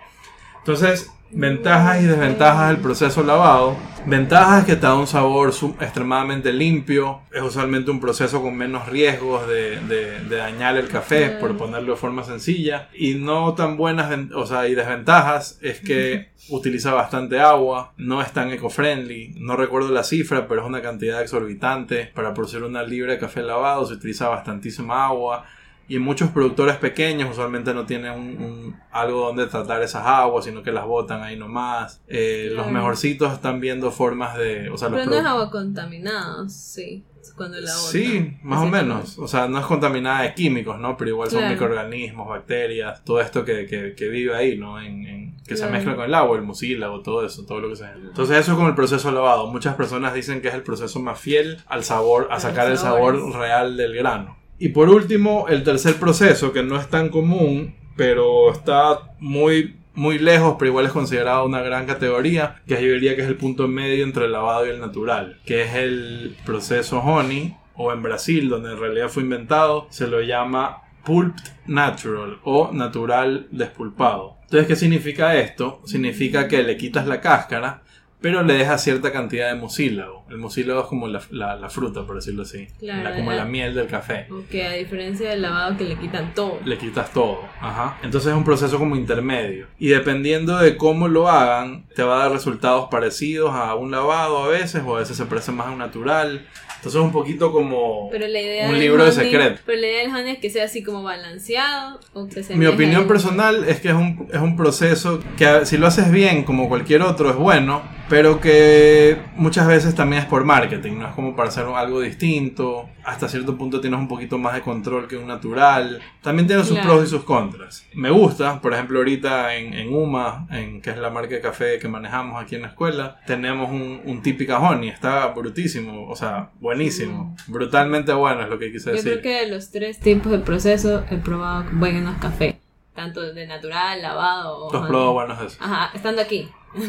Entonces, 0.62 1.12
ventajas 1.32 2.02
y 2.02 2.06
desventajas 2.06 2.70
del 2.70 2.78
proceso 2.78 3.24
lavado. 3.24 3.76
Ventajas 4.06 4.62
es 4.62 4.66
que 4.66 4.76
te 4.76 4.82
da 4.82 4.96
un 4.96 5.08
sabor 5.08 5.54
extremadamente 5.80 6.52
limpio. 6.54 7.22
Es 7.32 7.42
usualmente 7.42 7.92
un 7.92 8.00
proceso 8.00 8.42
con 8.42 8.56
menos 8.56 8.88
riesgos 8.88 9.48
de, 9.48 9.80
de, 9.80 10.36
dañar 10.36 10.78
el 10.78 10.88
café, 10.88 11.30
por 11.30 11.58
ponerlo 11.58 11.94
de 11.94 12.00
forma 12.00 12.24
sencilla. 12.24 12.90
Y 12.94 13.16
no 13.16 13.54
tan 13.54 13.78
buenas, 13.78 14.12
o 14.36 14.46
sea, 14.46 14.68
y 14.68 14.76
desventajas 14.76 15.60
es 15.62 15.80
que 15.80 16.30
utiliza 16.50 16.94
bastante 16.94 17.40
agua, 17.40 17.94
no 17.98 18.22
es 18.22 18.32
tan 18.32 18.52
eco-friendly. 18.52 19.36
No 19.38 19.56
recuerdo 19.56 19.90
la 19.90 20.04
cifra, 20.04 20.48
pero 20.48 20.62
es 20.62 20.68
una 20.68 20.82
cantidad 20.82 21.22
exorbitante. 21.22 22.12
Para 22.14 22.34
producir 22.34 22.64
una 22.64 22.84
libra 22.84 23.14
de 23.14 23.20
café 23.20 23.42
lavado 23.42 23.86
se 23.86 23.94
utiliza 23.94 24.30
bastantísima 24.30 25.06
agua 25.06 25.46
y 25.92 26.00
muchos 26.00 26.30
productores 26.30 26.78
pequeños 26.78 27.30
usualmente 27.32 27.74
no 27.74 27.86
tienen 27.86 28.14
un, 28.14 28.80
algo 28.92 29.26
donde 29.26 29.46
tratar 29.48 29.84
esas 29.84 30.06
aguas, 30.06 30.46
sino 30.46 30.64
que 30.64 30.72
las 30.72 30.86
botan 30.86 31.22
ahí 31.22 31.36
nomás. 31.36 32.02
Eh, 32.08 32.50
los 32.54 32.68
mejorcitos 32.68 33.34
están 33.34 33.60
viendo 33.60 33.92
formas 33.92 34.38
de... 34.38 34.70
O 34.70 34.78
sea, 34.78 34.88
Pero 34.90 35.04
no 35.04 35.16
es 35.18 35.26
agua 35.26 35.52
contaminada, 35.52 36.48
sí. 36.48 37.04
Cuando 37.36 37.60
la 37.60 37.76
botan. 37.76 37.92
Sí, 37.92 38.38
más 38.42 38.64
o 38.64 38.68
menos. 38.68 39.20
O 39.20 39.28
sea, 39.28 39.50
no 39.50 39.60
es 39.60 39.66
contaminada 39.66 40.22
de 40.22 40.34
químicos, 40.34 40.80
¿no? 40.80 40.96
Pero 40.96 41.10
igual 41.10 41.30
son 41.30 41.50
microorganismos, 41.50 42.26
bacterias, 42.26 43.04
todo 43.04 43.20
esto 43.20 43.44
que, 43.44 43.66
que, 43.98 44.08
vive 44.08 44.34
ahí, 44.34 44.58
¿no? 44.58 44.82
En, 44.82 45.36
que 45.46 45.58
se 45.58 45.68
mezcla 45.68 45.98
con 45.98 46.06
el 46.06 46.16
agua, 46.16 46.38
el 46.38 46.44
mucílago, 46.44 47.02
todo 47.02 47.26
eso, 47.26 47.46
todo 47.46 47.60
lo 47.60 47.68
que. 47.68 47.84
Entonces 47.84 48.38
eso 48.38 48.52
es 48.52 48.56
como 48.56 48.70
el 48.70 48.76
proceso 48.76 49.12
lavado. 49.12 49.48
Muchas 49.48 49.76
personas 49.76 50.14
dicen 50.14 50.42
que 50.42 50.48
es 50.48 50.54
el 50.54 50.64
proceso 50.64 51.02
más 51.02 51.20
fiel 51.20 51.60
al 51.68 51.84
sabor, 51.84 52.30
a 52.32 52.40
sacar 52.40 52.72
el 52.72 52.78
sabor 52.78 53.34
real 53.34 53.76
del 53.76 53.94
grano. 53.94 54.41
Y 54.62 54.70
por 54.70 54.90
último, 54.90 55.48
el 55.50 55.64
tercer 55.64 55.96
proceso, 55.96 56.54
que 56.54 56.62
no 56.62 56.78
es 56.78 56.88
tan 56.88 57.10
común, 57.10 57.74
pero 57.96 58.52
está 58.52 59.16
muy, 59.20 59.78
muy 59.96 60.20
lejos, 60.20 60.58
pero 60.60 60.70
igual 60.70 60.86
es 60.86 60.92
considerado 60.92 61.48
una 61.48 61.62
gran 61.62 61.88
categoría, 61.88 62.62
que 62.68 62.76
yo 62.76 62.94
diría 62.94 63.16
que 63.16 63.24
es 63.24 63.28
el 63.28 63.38
punto 63.38 63.68
medio 63.68 64.04
entre 64.04 64.26
el 64.26 64.34
lavado 64.34 64.68
y 64.68 64.70
el 64.70 64.80
natural, 64.80 65.40
que 65.48 65.64
es 65.64 65.74
el 65.74 66.38
proceso 66.46 67.00
honey, 67.00 67.56
o 67.74 67.92
en 67.92 68.04
Brasil, 68.04 68.50
donde 68.50 68.74
en 68.74 68.80
realidad 68.80 69.10
fue 69.10 69.24
inventado, 69.24 69.88
se 69.90 70.06
lo 70.06 70.22
llama 70.22 70.84
pulped 71.04 71.42
natural 71.66 72.38
o 72.44 72.70
natural 72.72 73.48
despulpado. 73.50 74.38
Entonces, 74.44 74.68
¿qué 74.68 74.76
significa 74.76 75.38
esto? 75.38 75.82
Significa 75.86 76.48
que 76.48 76.62
le 76.62 76.78
quitas 76.78 77.08
la 77.08 77.20
cáscara, 77.20 77.82
pero 78.22 78.44
le 78.44 78.54
deja 78.54 78.78
cierta 78.78 79.12
cantidad 79.12 79.50
de 79.50 79.56
mucílago. 79.60 80.26
El 80.30 80.38
mucílago 80.38 80.82
es 80.82 80.86
como 80.88 81.08
la, 81.08 81.22
la- 81.32 81.56
la 81.56 81.70
fruta, 81.70 82.06
por 82.06 82.16
decirlo 82.18 82.44
así. 82.44 82.68
Claro, 82.80 83.04
La- 83.10 83.16
como 83.16 83.32
la- 83.32 83.46
miel 83.46 83.74
del 83.74 83.88
café. 83.88 84.28
Ok, 84.32 84.54
a 84.66 84.74
diferencia 84.74 85.30
del 85.30 85.42
lavado 85.42 85.76
que 85.78 85.84
le 85.86 85.96
quitan 85.98 86.34
todo. 86.34 86.60
Le 86.64 86.78
quitas 86.78 87.12
todo. 87.12 87.40
Ajá. 87.60 87.98
Entonces 88.04 88.32
es 88.32 88.38
un 88.38 88.44
proceso 88.44 88.78
como 88.78 88.96
intermedio. 88.96 89.68
Y 89.80 89.88
dependiendo 89.90 90.58
de 90.58 90.78
cómo 90.78 91.08
lo 91.08 91.28
hagan, 91.28 91.86
te 91.96 92.04
va 92.04 92.18
a 92.18 92.24
dar 92.24 92.32
resultados 92.32 92.88
parecidos 92.92 93.52
a 93.54 93.76
un 93.76 93.92
lavado 93.92 94.44
a 94.44 94.48
veces, 94.48 94.84
o 94.86 94.96
a 94.96 95.00
veces 95.00 95.18
se 95.18 95.26
parece 95.26 95.52
más 95.52 95.68
a 95.68 95.72
un 95.72 95.80
natural. 95.80 96.46
Entonces 96.78 97.00
es 97.00 97.06
un 97.06 97.12
poquito 97.12 97.52
como 97.52 98.10
Pero 98.12 98.28
la 98.28 98.40
idea 98.40 98.68
un 98.70 98.80
libro 98.80 99.04
de 99.04 99.12
honey- 99.12 99.26
secreto. 99.32 99.62
Pero 99.66 99.80
la 99.82 99.88
idea 99.88 100.02
del 100.04 100.12
honey 100.16 100.34
es 100.34 100.40
que 100.40 100.50
sea 100.50 100.66
así 100.66 100.82
como 100.84 101.04
balanceado 101.04 102.00
o 102.14 102.28
que 102.28 102.42
se 102.44 102.56
Mi 102.56 102.66
opinión 102.66 103.02
al- 103.02 103.08
personal 103.08 103.66
es 103.66 103.80
que 103.82 103.90
es 103.90 103.94
un, 103.94 104.28
es 104.32 104.40
un 104.40 104.56
proceso 104.56 105.20
que 105.38 105.66
si 105.66 105.78
lo 105.78 105.88
haces 105.88 106.12
bien 106.12 106.44
como 106.44 106.68
cualquier 106.70 107.02
otro 107.04 107.30
es 107.30 107.36
bueno, 107.36 107.82
pero 108.12 108.42
que 108.42 109.18
muchas 109.38 109.66
veces 109.68 109.96
también 109.96 110.22
es 110.24 110.28
por 110.28 110.44
marketing, 110.44 110.98
no 111.00 111.08
es 111.08 111.16
como 111.16 111.34
para 111.34 111.48
hacer 111.48 111.64
algo 111.66 112.02
distinto, 112.02 112.90
hasta 113.06 113.30
cierto 113.30 113.58
punto 113.58 113.80
tienes 113.80 113.98
un 114.02 114.10
poquito 114.10 114.38
más 114.38 114.54
de 114.54 114.60
control 114.62 115.08
que 115.08 115.16
un 115.16 115.28
natural, 115.28 116.02
también 116.22 116.46
tiene 116.46 116.62
sus 116.66 116.74
Claro. 116.74 116.90
pros 116.96 117.08
y 117.08 117.10
sus 117.10 117.24
contras. 117.24 117.86
Me 117.96 118.10
gusta, 118.12 118.60
por 118.62 118.74
ejemplo 118.74 119.00
ahorita 119.00 119.56
en, 119.56 119.74
en 119.74 119.94
UMA, 119.94 120.48
en, 120.52 120.82
que 120.82 120.90
es 120.90 120.98
la 120.98 121.10
marca 121.10 121.36
de 121.36 121.42
café 121.42 121.80
que 121.80 121.88
manejamos 121.88 122.44
aquí 122.44 122.56
en 122.56 122.64
la 122.64 122.68
escuela, 122.68 123.22
tenemos 123.26 123.70
un, 123.72 124.02
un 124.04 124.22
típica 124.22 124.60
honey, 124.60 124.90
está 124.90 125.28
brutísimo, 125.28 126.10
o 126.10 126.16
sea, 126.18 126.50
buenísimo, 126.60 127.34
brutalmente 127.48 128.12
bueno 128.12 128.42
es 128.42 128.50
lo 128.50 128.60
que 128.60 128.74
quise 128.74 128.90
Yo 128.90 128.96
decir. 128.98 129.12
creo 129.14 129.22
que 129.24 129.46
de 129.46 129.48
los 129.48 129.72
tres 129.72 130.00
tipos 130.02 130.32
de 130.34 130.40
proceso 130.40 131.06
he 131.10 131.16
probado 131.16 131.64
buenos 131.72 132.18
cafés. 132.18 132.56
Tanto 133.02 133.34
de 133.34 133.48
natural, 133.48 134.00
lavado 134.00 134.68
honey. 134.68 134.88
probado 134.90 135.14
buenos 135.14 135.40
de 135.40 135.46
esos. 135.48 135.60
Ajá, 135.62 135.90
estando 135.96 136.22
aquí. 136.22 136.48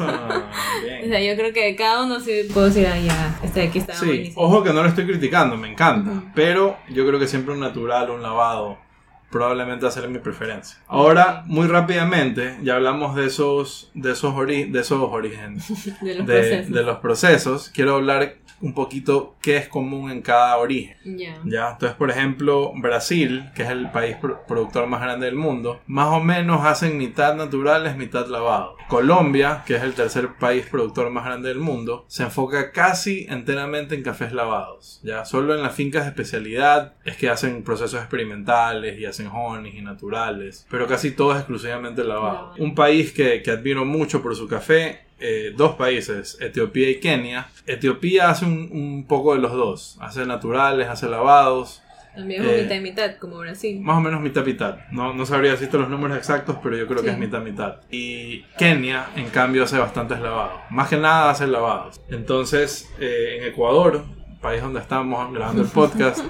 Ah, 0.00 0.50
bien. 0.84 1.04
O 1.04 1.08
sea, 1.08 1.20
yo 1.20 1.36
creo 1.36 1.52
que 1.52 1.74
cada 1.76 2.04
uno 2.04 2.20
sí 2.20 2.48
puedo 2.54 2.66
decir, 2.66 2.86
ah, 2.86 2.98
ya, 2.98 3.38
este 3.42 3.60
de 3.60 3.66
aquí 3.66 3.78
está 3.78 3.94
Sí, 3.94 4.06
buenísimo. 4.06 4.40
ojo 4.42 4.62
que 4.62 4.72
no 4.72 4.82
lo 4.82 4.88
estoy 4.88 5.04
criticando, 5.06 5.56
me 5.56 5.68
encanta. 5.70 6.30
Pero 6.34 6.76
yo 6.88 7.06
creo 7.06 7.18
que 7.18 7.26
siempre 7.26 7.52
un 7.54 7.60
natural, 7.60 8.08
un 8.10 8.22
lavado, 8.22 8.78
probablemente 9.30 9.82
va 9.84 9.88
a 9.88 9.92
ser 9.92 10.08
mi 10.08 10.18
preferencia. 10.20 10.78
Ahora, 10.86 11.42
muy 11.46 11.66
rápidamente, 11.66 12.56
ya 12.62 12.76
hablamos 12.76 13.16
de 13.16 13.26
esos, 13.26 13.90
de 13.94 14.12
esos, 14.12 14.32
ori- 14.34 14.70
de 14.70 14.80
esos 14.80 15.00
orígenes, 15.02 15.68
De 16.00 16.14
los 16.14 16.26
de, 16.26 16.34
procesos. 16.34 16.72
de 16.74 16.82
los 16.84 16.98
procesos. 16.98 17.70
Quiero 17.74 17.96
hablar 17.96 18.36
un 18.60 18.74
poquito 18.74 19.36
qué 19.40 19.56
es 19.56 19.68
común 19.68 20.10
en 20.10 20.20
cada 20.22 20.56
origen. 20.58 20.96
Ya. 21.04 21.40
Ya, 21.44 21.70
entonces 21.72 21.96
por 21.96 22.10
ejemplo 22.10 22.72
Brasil, 22.76 23.50
que 23.54 23.62
es 23.62 23.70
el 23.70 23.90
país 23.90 24.16
pro- 24.16 24.42
productor 24.46 24.86
más 24.86 25.00
grande 25.00 25.26
del 25.26 25.36
mundo, 25.36 25.80
más 25.86 26.08
o 26.08 26.20
menos 26.20 26.64
hacen 26.64 26.98
mitad 26.98 27.34
naturales, 27.36 27.96
mitad 27.96 28.26
lavado. 28.26 28.76
Colombia, 28.88 29.62
que 29.66 29.76
es 29.76 29.82
el 29.82 29.94
tercer 29.94 30.34
país 30.38 30.66
productor 30.66 31.10
más 31.10 31.24
grande 31.24 31.48
del 31.50 31.58
mundo, 31.58 32.04
se 32.08 32.22
enfoca 32.24 32.72
casi 32.72 33.26
enteramente 33.28 33.94
en 33.94 34.02
cafés 34.02 34.32
lavados. 34.32 35.00
Ya, 35.04 35.24
solo 35.24 35.54
en 35.54 35.62
las 35.62 35.74
fincas 35.74 36.04
de 36.04 36.08
especialidad 36.10 36.94
es 37.04 37.16
que 37.16 37.28
hacen 37.28 37.62
procesos 37.62 38.00
experimentales 38.00 38.98
y 38.98 39.04
hacen 39.04 39.28
honeys 39.28 39.74
y 39.74 39.82
naturales, 39.82 40.66
pero 40.70 40.86
casi 40.86 41.10
todo 41.12 41.32
es 41.32 41.38
exclusivamente 41.38 42.02
lavado. 42.02 42.18
Lavado. 42.18 42.54
Un 42.58 42.74
país 42.74 43.12
que, 43.12 43.42
que 43.42 43.50
admiro 43.50 43.84
mucho 43.84 44.22
por 44.22 44.34
su 44.34 44.48
café 44.48 45.00
eh, 45.20 45.52
dos 45.56 45.74
países, 45.76 46.38
Etiopía 46.40 46.90
y 46.90 47.00
Kenia. 47.00 47.48
Etiopía 47.66 48.30
hace 48.30 48.44
un, 48.44 48.68
un 48.72 49.06
poco 49.06 49.34
de 49.34 49.40
los 49.40 49.52
dos, 49.52 49.96
hace 50.00 50.24
naturales, 50.26 50.88
hace 50.88 51.08
lavados, 51.08 51.82
También 52.16 52.42
es 52.42 52.48
Eh, 52.48 52.62
mitad 52.62 52.74
y 52.76 52.80
mitad, 52.80 53.16
como 53.18 53.38
Brasil. 53.38 53.80
más 53.80 53.96
o 53.98 54.00
menos 54.00 54.20
mitad 54.20 54.44
mitad. 54.44 54.78
No, 54.90 55.14
no 55.14 55.24
sabría 55.24 55.52
decirte 55.52 55.78
los 55.78 55.88
números 55.88 56.16
exactos, 56.16 56.56
pero 56.62 56.76
yo 56.76 56.86
creo 56.88 56.98
que 57.02 57.08
Sí. 57.08 57.14
es 57.14 57.18
mitad 57.18 57.40
mitad. 57.42 57.76
Y 57.92 58.42
Kenia, 58.58 59.06
en 59.14 59.28
cambio, 59.28 59.62
hace 59.64 59.78
bastantes 59.78 60.18
lavados. 60.20 60.60
Más 60.70 60.88
que 60.88 60.96
nada 60.96 61.30
hace 61.30 61.46
lavados. 61.46 62.00
Entonces, 62.10 62.90
eh, 62.98 63.38
en 63.40 63.44
Ecuador, 63.52 64.04
país 64.40 64.62
donde 64.62 64.80
estamos 64.80 65.32
grabando 65.32 65.62
el 65.62 65.68
podcast, 65.68 66.20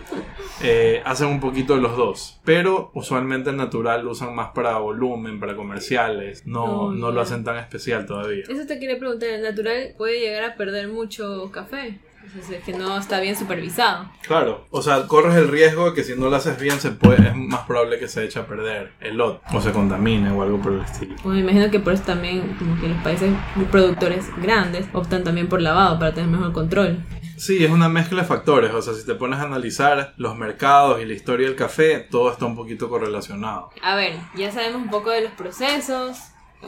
eh, 0.63 1.03
hacen 1.05 1.29
un 1.29 1.41
poquito 1.41 1.75
de 1.75 1.81
los 1.83 1.97
dos. 1.97 2.41
Pero 2.45 2.91
usualmente 2.95 3.51
el 3.51 3.57
natural 3.57 4.05
lo 4.05 4.13
usan 4.13 4.35
más 4.35 4.51
para 4.55 4.79
volumen, 4.79 5.39
para 5.41 5.55
comerciales. 5.57 6.47
No, 6.47 6.65
Oh, 6.65 6.93
no 6.93 7.11
lo 7.13 7.21
hacen 7.21 7.45
tan 7.45 7.57
especial 7.57 8.07
todavía. 8.07 8.45
Eso 8.49 8.67
te 8.67 8.79
quería 8.79 8.99
preguntar, 8.99 9.29
¿el 9.31 9.43
natural 9.43 9.95
puede 9.97 10.21
llegar 10.21 10.45
a 10.45 10.57
perder 10.57 10.89
mucho 10.89 11.51
café? 11.51 11.99
Si 12.47 12.55
es 12.55 12.63
que 12.63 12.75
no 12.75 12.99
está 12.99 13.21
bien 13.21 13.35
supervisado. 13.37 14.11
Claro, 14.27 14.67
o 14.71 14.83
sea, 14.83 15.07
corres 15.07 15.35
el 15.37 15.49
riesgo 15.49 15.87
de 15.87 15.95
que 15.95 16.05
si 16.05 16.15
no 16.15 16.29
lo 16.29 16.37
haces 16.37 16.61
bien 16.61 16.79
se 16.79 16.91
puede, 16.91 17.27
es 17.29 17.35
más 17.35 17.61
probable 17.61 17.99
que 17.99 18.07
se 18.07 18.23
eche 18.23 18.39
a 18.39 18.47
perder 18.47 18.93
el 19.01 19.17
lot 19.17 19.41
o 19.51 19.61
se 19.63 19.73
contamine 19.73 20.31
o 20.33 20.43
algo 20.43 20.61
por 20.61 20.73
el 20.73 20.81
estilo. 20.83 21.15
Bueno, 21.25 21.37
me 21.37 21.41
imagino 21.41 21.71
que 21.71 21.81
por 21.81 21.95
eso 21.95 22.03
también 22.05 22.55
como 22.59 22.79
que 22.79 22.89
los 22.89 23.03
países 23.03 23.31
productores 23.71 24.27
grandes 24.43 24.87
optan 24.93 25.25
también 25.25 25.49
por 25.49 25.63
lavado 25.63 25.99
para 25.99 26.13
tener 26.13 26.29
mejor 26.29 26.53
control. 26.53 26.99
Sí, 27.39 27.65
es 27.65 27.71
una 27.71 27.89
mezcla 27.89 28.23
de 28.23 28.29
factores, 28.29 28.73
o 28.73 28.83
sea, 28.83 28.95
si 28.95 29.07
te 29.07 29.15
pones 29.15 29.39
a 29.39 29.43
analizar 29.45 30.13
los 30.17 30.37
mercados 30.37 31.01
y 31.01 31.05
la 31.07 31.15
historia 31.15 31.47
del 31.47 31.57
café, 31.57 32.01
todo 32.01 32.31
está 32.33 32.45
un 32.47 32.57
poquito 32.57 32.89
correlacionado. 32.89 33.71
A 33.83 33.95
ver, 33.97 34.15
ya 34.37 34.51
sabemos 34.51 34.83
un 34.83 34.91
poco 34.91 35.11
de 35.11 35.23
los 35.23 35.33
procesos. 35.33 36.19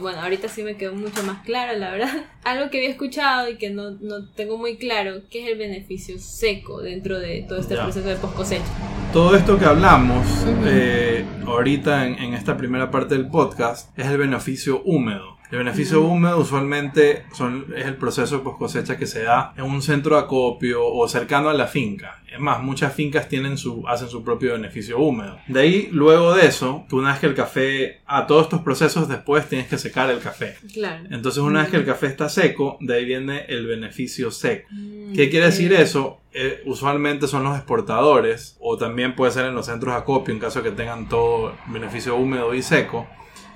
Bueno, 0.01 0.21
ahorita 0.21 0.47
sí 0.49 0.63
me 0.63 0.77
quedó 0.77 0.95
mucho 0.95 1.25
más 1.25 1.43
claro, 1.45 1.77
la 1.77 1.91
verdad. 1.91 2.25
Algo 2.45 2.71
que 2.71 2.79
había 2.79 2.91
escuchado 2.91 3.51
y 3.51 3.59
que 3.59 3.71
no, 3.71 3.91
no 4.01 4.29
tengo 4.37 4.57
muy 4.57 4.77
claro, 4.77 5.23
¿qué 5.31 5.43
es 5.45 5.51
el 5.51 5.59
beneficio 5.59 6.17
seco 6.21 6.81
dentro 6.81 7.19
de 7.19 7.45
todo 7.49 7.59
este 7.59 7.75
Ya. 7.75 7.83
proceso 7.83 8.07
de 8.09 8.15
post 8.15 8.37
cosecha? 8.37 8.65
Todo 9.13 9.35
esto 9.35 9.59
que 9.59 9.65
hablamos 9.65 10.25
eh, 10.65 11.25
ahorita 11.45 12.07
en, 12.07 12.15
en 12.23 12.35
esta 12.35 12.57
primera 12.57 12.93
parte 12.93 13.17
del 13.17 13.27
podcast 13.29 13.99
es 13.99 14.07
el 14.07 14.19
beneficio 14.19 14.81
húmedo. 14.85 15.40
El 15.51 15.59
beneficio 15.59 16.03
húmedo 16.03 16.39
usualmente 16.39 17.25
son, 17.33 17.67
es 17.77 17.85
el 17.85 17.97
proceso 17.97 18.39
de 18.39 18.45
post 18.45 18.59
cosecha 18.59 18.97
que 18.97 19.07
se 19.07 19.25
da 19.25 19.53
en 19.57 19.65
un 19.65 19.83
centro 19.83 20.15
de 20.15 20.23
acopio 20.23 20.87
o 20.87 21.09
cercano 21.09 21.49
a 21.49 21.55
la 21.55 21.67
finca. 21.67 22.21
Es 22.31 22.39
más, 22.39 22.63
muchas 22.63 22.95
fincas 22.95 23.29
tienen 23.29 23.59
su, 23.59 23.83
hacen 23.89 24.09
su 24.09 24.23
propio 24.23 24.53
beneficio 24.53 25.01
húmedo. 25.01 25.39
De 25.49 25.61
ahí, 25.61 25.89
luego 25.91 26.35
de 26.37 26.47
eso, 26.47 26.87
que 26.89 26.95
una 26.95 27.11
vez 27.11 27.19
que 27.19 27.27
el 27.27 27.35
café, 27.35 28.01
a 28.07 28.29
todos 28.29 28.45
estos 28.45 28.61
procesos 28.61 29.09
después 29.09 29.49
tienes 29.49 29.67
que 29.67 29.77
secar 29.77 30.09
el 30.11 30.21
café. 30.21 30.57
Claro. 30.73 31.05
Entonces 31.11 31.43
una 31.43 31.63
vez 31.63 31.71
que 31.71 31.79
el 31.79 31.85
café 31.85 32.07
está 32.07 32.29
seco, 32.29 32.79
de 32.81 32.95
ahí 32.95 33.05
viene 33.05 33.47
el 33.49 33.67
beneficio 33.67 34.31
seco. 34.31 34.69
Mm, 34.71 35.15
¿Qué 35.15 35.31
quiere 35.31 35.47
decir 35.47 35.73
eso? 35.73 36.21
Eh, 36.33 36.63
usualmente 36.65 37.27
son 37.27 37.43
los 37.43 37.57
exportadores 37.57 38.57
o 38.61 38.77
también 38.77 39.17
puede 39.17 39.33
ser 39.33 39.47
en 39.47 39.55
los 39.57 39.67
centros 39.67 39.95
de 39.95 40.01
acopio 40.01 40.33
en 40.33 40.39
caso 40.39 40.63
de 40.63 40.71
que 40.71 40.77
tengan 40.77 41.09
todo 41.09 41.57
beneficio 41.67 42.15
húmedo 42.15 42.55
y 42.55 42.63
seco. 42.63 43.09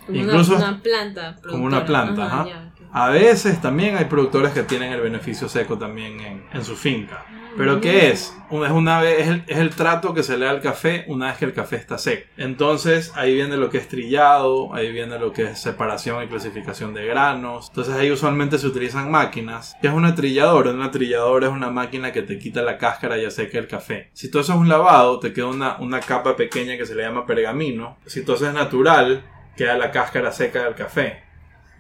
Como 0.07 0.19
incluso- 0.19 0.57
una, 0.57 0.69
una 0.71 0.83
planta. 0.83 1.37
como 1.49 1.65
una 1.65 1.85
planta, 1.85 2.27
ajá. 2.27 2.47
ya. 2.47 2.71
A 2.97 3.09
veces 3.09 3.61
también 3.61 3.97
hay 3.97 4.05
productores 4.05 4.53
que 4.53 4.63
tienen 4.63 4.93
el 4.93 5.01
beneficio 5.01 5.49
seco 5.49 5.77
también 5.77 6.21
en, 6.21 6.45
en 6.53 6.65
su 6.65 6.77
finca. 6.77 7.25
Pero 7.57 7.77
Mm, 7.77 7.81
¿qué 7.81 8.11
es? 8.11 8.33
Es, 8.51 8.71
una 8.71 9.01
vez, 9.01 9.21
es, 9.21 9.29
el, 9.29 9.45
es 9.49 9.59
el 9.59 9.71
trato 9.71 10.15
que 10.15 10.23
se 10.23 10.37
le 10.37 10.45
da 10.45 10.53
al 10.53 10.61
café 10.61 11.05
una 11.09 11.27
vez 11.27 11.39
que 11.39 11.45
el 11.45 11.53
café 11.53 11.75
está 11.77 11.99
seco. 11.99 12.29
Entonces 12.37 13.13
ahí 13.17 13.35
viene 13.35 13.57
lo 13.57 13.69
que 13.69 13.79
es 13.79 13.89
trillado, 13.89 14.73
ahí 14.75 14.93
viene 14.93 15.19
lo 15.19 15.33
que 15.33 15.43
es 15.43 15.59
separación 15.61 16.23
y 16.23 16.29
clasificación 16.29 16.95
de 16.95 17.05
granos. 17.07 17.67
Entonces 17.69 17.95
ahí 17.95 18.13
usualmente 18.13 18.59
se 18.59 18.67
utilizan 18.69 19.11
máquinas. 19.11 19.77
¿Qué 19.83 19.89
es 19.89 19.93
una 19.95 20.15
trilladora? 20.15 20.71
Una 20.71 20.91
trilladora 20.93 21.49
es 21.49 21.53
una 21.53 21.71
máquina 21.71 22.13
que 22.13 22.23
te 22.23 22.39
quita 22.39 22.63
la 22.63 22.79
cáscara 22.79 23.19
y 23.19 23.29
seca 23.31 23.59
el 23.59 23.67
café. 23.67 24.11
Si 24.13 24.31
tú 24.31 24.39
haces 24.39 24.55
un 24.55 24.69
lavado, 24.69 25.19
te 25.19 25.33
queda 25.33 25.47
una, 25.47 25.77
una 25.79 25.99
capa 26.01 26.37
pequeña 26.37 26.77
que 26.77 26.87
se 26.87 26.95
le 26.95 27.03
llama 27.03 27.27
pergamino. 27.27 27.97
Si 28.07 28.25
tú 28.25 28.35
haces 28.35 28.53
natural, 28.55 29.25
queda 29.57 29.77
la 29.77 29.91
cáscara 29.91 30.33
seca 30.33 30.65
del 30.65 30.75
café. 30.75 31.23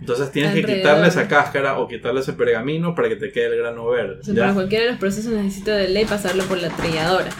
Entonces 0.00 0.33
tienes 0.33 0.52
que 0.52 0.59
Alrededor. 0.61 0.83
quitarle 0.83 1.09
esa 1.09 1.28
cáscara 1.28 1.78
o 1.78 1.87
quitarle 1.87 2.21
ese 2.21 2.33
pergamino 2.33 2.95
para 2.95 3.09
que 3.09 3.16
te 3.16 3.31
quede 3.31 3.47
el 3.47 3.59
grano 3.59 3.87
verde. 3.87 4.19
O 4.21 4.25
sea, 4.25 4.35
para 4.35 4.54
cualquiera 4.54 4.85
de 4.85 4.90
los 4.90 4.99
procesos 5.00 5.33
necesito 5.33 5.71
de 5.71 5.88
ley 5.88 6.04
pasarlo 6.04 6.45
por 6.45 6.59
la 6.59 6.69
trilladora. 6.71 7.31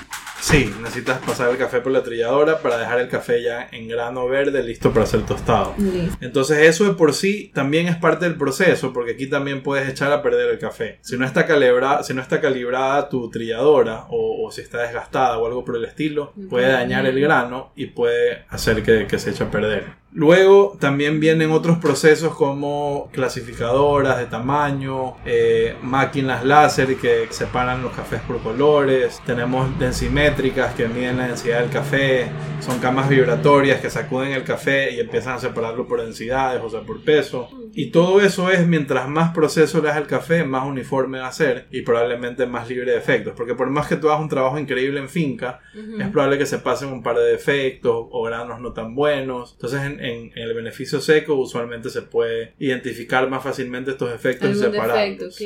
Sí, 0.40 0.70
necesitas 0.82 1.18
pasar 1.20 1.50
el 1.50 1.56
café 1.56 1.80
por 1.80 1.90
la 1.90 2.02
trilladora 2.02 2.58
para 2.60 2.76
dejar 2.76 3.00
el 3.00 3.08
café 3.08 3.42
ya 3.42 3.66
en 3.72 3.88
grano 3.88 4.28
verde 4.28 4.62
listo 4.62 4.92
para 4.92 5.06
ser 5.06 5.22
tostado. 5.24 5.74
Listo. 5.78 6.16
Entonces 6.20 6.58
eso 6.58 6.84
de 6.84 6.92
por 6.92 7.14
sí 7.14 7.50
también 7.54 7.88
es 7.88 7.96
parte 7.96 8.26
del 8.26 8.36
proceso 8.36 8.92
porque 8.92 9.12
aquí 9.12 9.26
también 9.26 9.62
puedes 9.62 9.88
echar 9.88 10.12
a 10.12 10.22
perder 10.22 10.50
el 10.50 10.58
café. 10.58 10.98
Si 11.00 11.16
no 11.16 11.24
está 11.24 11.46
calibrada, 11.46 12.02
si 12.02 12.12
no 12.12 12.20
está 12.20 12.42
calibrada 12.42 13.08
tu 13.08 13.30
trilladora 13.30 14.04
o, 14.10 14.46
o 14.46 14.50
si 14.52 14.60
está 14.60 14.82
desgastada 14.82 15.38
o 15.38 15.46
algo 15.46 15.64
por 15.64 15.76
el 15.76 15.84
estilo, 15.86 16.34
puede 16.50 16.70
dañar 16.70 17.06
el 17.06 17.18
grano 17.18 17.72
y 17.74 17.86
puede 17.86 18.44
hacer 18.50 18.82
que, 18.82 19.06
que 19.06 19.18
se 19.18 19.30
eche 19.30 19.44
a 19.44 19.50
perder. 19.50 20.03
Luego 20.16 20.76
también 20.78 21.18
vienen 21.18 21.50
otros 21.50 21.78
procesos 21.78 22.37
como 22.37 23.11
clasificadoras 23.12 24.16
de 24.18 24.26
tamaño, 24.26 25.16
eh, 25.26 25.75
máquinas 25.83 26.44
láser 26.44 26.94
que 26.97 27.26
separan 27.30 27.83
los 27.83 27.92
cafés 27.92 28.21
por 28.21 28.40
colores, 28.40 29.21
tenemos 29.26 29.76
densimétricas 29.80 30.73
que 30.75 30.87
miden 30.87 31.16
la 31.16 31.26
densidad 31.26 31.62
del 31.62 31.71
café, 31.71 32.28
son 32.61 32.78
camas 32.78 33.09
vibratorias 33.09 33.80
que 33.80 33.90
sacuden 33.90 34.33
el 34.33 34.44
café 34.44 34.92
y 34.92 35.00
empiezan 35.00 35.35
a 35.35 35.38
separarlo 35.40 35.88
por 35.88 36.00
densidades, 36.00 36.62
o 36.62 36.71
sea, 36.71 36.83
por 36.83 37.02
peso. 37.02 37.49
Y 37.73 37.90
todo 37.90 38.21
eso 38.21 38.50
es 38.50 38.64
mientras 38.68 39.09
más 39.09 39.35
proceso 39.35 39.80
le 39.80 39.88
das 39.88 39.97
al 39.97 40.06
café, 40.06 40.44
más 40.44 40.64
uniforme 40.64 41.18
va 41.18 41.26
a 41.26 41.33
ser 41.33 41.66
y 41.73 41.83
probablemente 41.83 42.47
más 42.47 42.68
libre 42.68 42.92
de 42.92 42.99
efectos. 42.99 43.35
Porque 43.37 43.56
por 43.56 43.68
más 43.68 43.88
que 43.88 43.97
tú 43.97 44.09
hagas 44.09 44.21
un 44.21 44.28
trabajo 44.28 44.61
increíble 44.61 45.00
en 45.00 45.09
finca, 45.09 45.61
Ujú. 45.75 46.00
es 46.00 46.09
probable 46.09 46.38
que 46.38 46.47
se 46.47 46.59
pasen 46.59 46.92
un 46.92 47.02
par 47.02 47.16
de 47.16 47.33
defectos 47.33 48.06
o 48.11 48.23
granos 48.23 48.61
no 48.61 48.73
tan 48.73 48.94
buenos. 48.94 49.54
Entonces, 49.54 49.83
en, 49.83 50.03
en, 50.04 50.32
en 50.34 50.42
el 50.42 50.54
beneficio 50.54 51.00
seco, 51.00 51.34
usualmente 51.34 51.88
se 51.90 52.02
puede 52.02 52.54
identificar 52.58 53.28
más 53.28 53.42
fácilmente 53.42 53.92
estos 53.92 54.12
efectos 54.12 54.49
y 54.50 54.52
separarlos. 54.73 55.37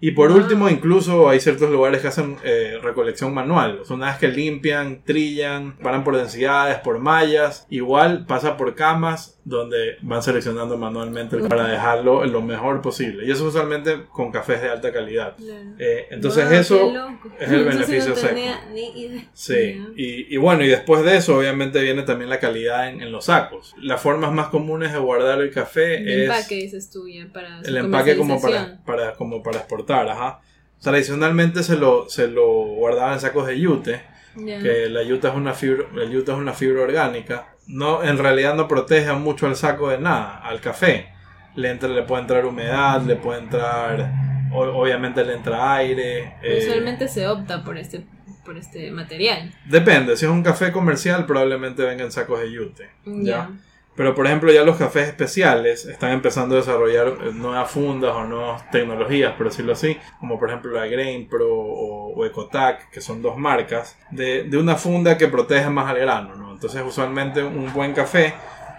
Y 0.00 0.12
por 0.12 0.30
Ah. 0.30 0.34
último, 0.34 0.68
incluso 0.68 1.28
hay 1.28 1.40
ciertos 1.40 1.70
lugares 1.70 2.00
que 2.00 2.08
hacen 2.08 2.36
eh, 2.44 2.78
recolección 2.82 3.34
manual. 3.34 3.80
O 3.80 3.84
sea, 3.84 3.96
una 3.96 4.06
vez 4.06 4.18
que 4.18 4.28
limpian, 4.28 5.02
trillan, 5.04 5.76
paran 5.78 6.04
por 6.04 6.16
densidades, 6.16 6.78
por 6.78 6.98
mallas, 6.98 7.66
igual 7.70 8.26
pasa 8.26 8.56
por 8.56 8.74
camas 8.74 9.39
donde 9.44 9.96
van 10.02 10.22
seleccionando 10.22 10.76
manualmente 10.76 11.38
para 11.38 11.66
dejarlo 11.66 12.24
lo 12.26 12.42
mejor 12.42 12.82
posible. 12.82 13.26
Y 13.26 13.30
eso 13.30 13.46
usualmente 13.46 14.04
con 14.12 14.30
cafés 14.30 14.60
de 14.60 14.68
alta 14.68 14.92
calidad. 14.92 15.34
Claro. 15.36 15.70
Eh, 15.78 16.06
entonces 16.10 16.44
Wow, 16.44 16.54
eso 16.58 17.08
es 17.40 17.50
el 17.50 17.60
Eso 17.68 17.70
sí 17.70 17.76
beneficio 17.76 18.14
seco. 18.16 18.26
tenía 18.34 18.60
ni 18.72 19.00
idea. 19.02 19.24
Sí, 19.32 19.82
y, 19.96 20.34
y 20.34 20.36
bueno, 20.36 20.62
y 20.64 20.68
después 20.68 21.02
de 21.04 21.16
eso 21.16 21.38
obviamente 21.38 21.80
viene 21.82 22.02
también 22.02 22.28
la 22.30 22.38
calidad 22.38 22.88
en, 22.90 23.00
en 23.00 23.10
los 23.12 23.24
sacos. 23.26 23.74
Las 23.80 24.00
formas 24.00 24.30
más 24.32 24.48
comunes 24.48 24.92
de 24.92 24.98
guardar 24.98 25.40
el 25.40 25.50
café 25.50 25.96
El 25.96 26.08
es 26.08 26.22
empaque 26.30 26.54
dices 26.56 26.90
tú 26.90 27.08
ya 27.08 27.26
para 27.32 27.60
el 27.60 27.76
empaque 27.76 28.16
como 28.16 28.40
para, 28.40 28.78
para, 28.84 29.14
como 29.14 29.42
para 29.42 29.58
exportar, 29.58 30.08
ajá. 30.08 30.40
Tradicionalmente 30.82 31.62
se 31.62 31.76
lo, 31.76 32.08
se 32.08 32.26
lo 32.28 32.46
guardaban 32.48 33.14
en 33.14 33.20
sacos 33.20 33.46
de 33.46 33.58
yute, 33.60 34.02
Ya. 34.36 34.60
que 34.62 34.88
la 34.88 35.02
yuta 35.02 35.28
es 35.28 35.34
una 35.34 35.52
fibra, 35.54 35.86
el 36.00 36.10
yute 36.10 36.32
es 36.32 36.38
una 36.38 36.52
fibra 36.54 36.82
orgánica. 36.82 37.54
No, 37.70 38.02
en 38.02 38.18
realidad 38.18 38.54
no 38.54 38.66
protege 38.68 39.12
mucho 39.12 39.46
al 39.46 39.56
saco 39.56 39.88
de 39.90 39.98
nada, 39.98 40.38
al 40.42 40.60
café. 40.60 41.08
Le, 41.54 41.70
entra, 41.70 41.88
le 41.88 42.02
puede 42.02 42.22
entrar 42.22 42.44
humedad, 42.46 43.02
le 43.02 43.16
puede 43.16 43.40
entrar, 43.40 44.12
o- 44.52 44.80
obviamente 44.82 45.24
le 45.24 45.34
entra 45.34 45.74
aire. 45.74 46.34
eh, 46.42 46.58
Usualmente 46.66 47.08
se 47.08 47.26
opta 47.28 47.62
por 47.64 47.76
este 47.78 48.04
por 48.44 48.56
este 48.56 48.90
material. 48.90 49.52
depende, 49.66 50.16
si 50.16 50.24
es 50.24 50.30
un 50.30 50.42
café 50.42 50.72
comercial 50.72 51.26
probablemente 51.26 51.82
venga 51.84 52.02
en 52.04 52.10
sacos 52.10 52.40
de 52.40 52.50
yute. 52.50 52.88
Ya. 53.04 53.12
¿ya? 53.22 53.50
Pero 53.96 54.14
por 54.14 54.26
ejemplo 54.26 54.50
ya 54.52 54.62
los 54.64 54.76
cafés 54.76 55.08
especiales 55.08 55.84
están 55.84 56.12
empezando 56.12 56.54
a 56.54 56.58
desarrollar 56.58 57.08
eh, 57.08 57.30
nuevas 57.34 57.70
fundas 57.70 58.14
o 58.14 58.24
nuevas 58.24 58.70
tecnologías, 58.70 59.34
por 59.34 59.46
decirlo 59.50 59.72
así, 59.72 59.98
como 60.20 60.38
por 60.38 60.48
ejemplo 60.48 60.72
la 60.72 60.86
Grain 60.86 61.28
Pro 61.28 61.48
o, 61.52 62.14
o 62.14 62.24
Ecotac, 62.24 62.88
que 62.90 63.00
son 63.00 63.20
dos 63.20 63.36
marcas, 63.36 63.98
de, 64.10 64.44
de 64.44 64.56
una 64.58 64.76
funda 64.76 65.18
que 65.18 65.28
protege 65.28 65.68
más 65.68 65.88
al 65.90 65.98
grano. 65.98 66.34
¿no? 66.36 66.52
Entonces 66.52 66.82
usualmente 66.86 67.42
un 67.42 67.72
buen 67.74 67.92
café 67.92 68.32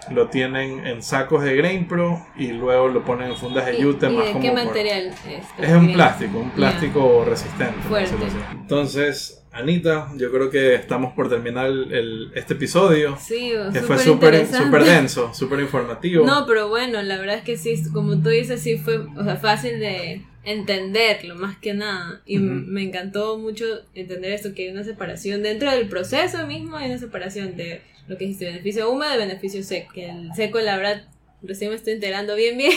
lo 0.10 0.30
tienen 0.30 0.88
en 0.88 1.04
sacos 1.04 1.44
de 1.44 1.56
Grain 1.56 1.88
Pro 1.88 2.26
y 2.36 2.48
luego 2.54 2.88
lo 2.88 3.04
ponen 3.06 3.30
en 3.30 3.38
fundas 3.38 3.68
de 3.68 3.76
¿Y, 3.78 3.82
yute 3.84 4.10
más 4.10 4.26
de 4.26 4.32
como 4.32 4.44
qué 4.44 4.52
por- 4.52 4.66
material 4.66 5.14
es? 5.28 5.46
Es 5.60 5.76
un 5.76 5.94
plástico, 5.94 6.40
un 6.40 6.50
plástico 6.52 7.24
resistente. 7.28 7.88
decirlo 7.88 8.26
así. 8.26 8.38
Entonces, 8.54 9.41
Anita, 9.52 10.10
yo 10.16 10.32
creo 10.32 10.50
que 10.50 10.76
estamos 10.76 11.14
por 11.14 11.30
terminar 11.30 11.68
el- 11.68 11.92
el- 11.94 12.32
este 12.36 12.54
episodio. 12.54 13.18
Sí, 13.20 13.52
Que 13.74 13.82
fue 13.82 13.98
súper 14.00 14.48
súper 14.48 14.84
denso, 14.86 15.34
súper 15.34 15.60
informativo. 15.60 16.26
No, 16.26 16.46
pero 16.46 16.70
bueno, 16.70 17.02
la 17.02 17.18
verdad 17.18 17.36
es 17.38 17.44
que 17.44 17.58
sí, 17.58 17.76
como 17.92 18.18
tú 18.22 18.30
dices, 18.30 18.62
sí 18.62 18.78
fue 18.78 19.00
o 19.00 19.24
sea, 19.24 19.36
fácil 19.36 19.80
de 19.80 20.22
entenderlo, 20.44 21.36
más 21.36 21.58
que 21.58 21.74
nada. 21.74 22.22
Y 22.26 22.38
me 22.40 22.82
encantó 22.84 23.38
mucho 23.38 23.66
entender 23.94 24.32
esto, 24.32 24.54
que 24.56 24.64
hay 24.64 24.70
una 24.70 24.84
separación 24.84 25.44
dentro 25.44 25.70
del 25.70 25.88
proceso 25.90 26.48
mismo, 26.48 26.78
hay 26.78 26.90
una 26.90 26.98
separación 27.00 27.58
de 27.58 27.82
lo 28.08 28.18
que 28.18 28.26
dijiste, 28.26 28.46
beneficio 28.46 28.90
húmedo 28.90 29.14
y 29.16 29.18
beneficio 29.18 29.64
seco. 29.64 29.92
Que 29.94 30.10
el 30.10 30.34
seco, 30.34 30.60
la 30.60 30.78
verdad, 30.78 31.04
recién 31.44 31.70
me 31.72 31.76
estoy 31.76 31.94
enterando 31.94 32.36
bien, 32.36 32.58
bien. 32.58 32.72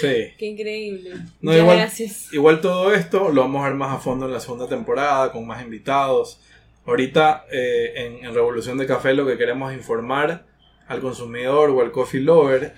Sí. 0.00 0.32
Qué 0.38 0.46
increíble. 0.46 1.12
No, 1.40 1.56
igual- 1.56 1.76
gracias. 1.78 2.32
Igual 2.32 2.60
todo 2.60 2.94
esto 2.94 3.28
lo 3.30 3.42
vamos 3.42 3.62
a 3.64 3.68
ver 3.68 3.74
más 3.76 3.94
a 3.94 3.98
fondo 3.98 4.26
en 4.26 4.32
la 4.32 4.40
segunda 4.40 4.68
temporada, 4.68 5.30
con 5.32 5.46
más 5.46 5.62
invitados. 5.62 6.40
Ahorita 6.86 7.46
eh, 7.50 7.92
en, 7.96 8.24
en 8.26 8.34
Revolución 8.34 8.76
de 8.78 8.86
Café 8.86 9.14
lo 9.14 9.26
que 9.26 9.38
queremos 9.38 9.72
es 9.72 9.78
informar 9.78 10.44
al 10.86 11.00
consumidor 11.00 11.70
o 11.70 11.80
al 11.80 11.90
coffee 11.92 12.20
lover 12.20 12.74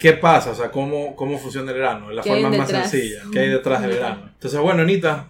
qué 0.00 0.14
pasa, 0.14 0.50
o 0.50 0.54
sea, 0.54 0.70
cómo, 0.70 1.14
cómo 1.14 1.38
funciona 1.38 1.70
el 1.70 1.78
grano, 1.78 2.08
de 2.08 2.14
la 2.16 2.22
¿Qué 2.22 2.30
hay 2.32 2.42
forma 2.42 2.56
más 2.58 2.68
sencilla, 2.70 3.22
qué 3.32 3.38
hay 3.40 3.48
detrás 3.50 3.82
del 3.82 3.90
Ujú. 3.92 3.98
grano. 4.00 4.30
Entonces, 4.34 4.58
bueno, 4.58 4.82
Anita, 4.82 5.28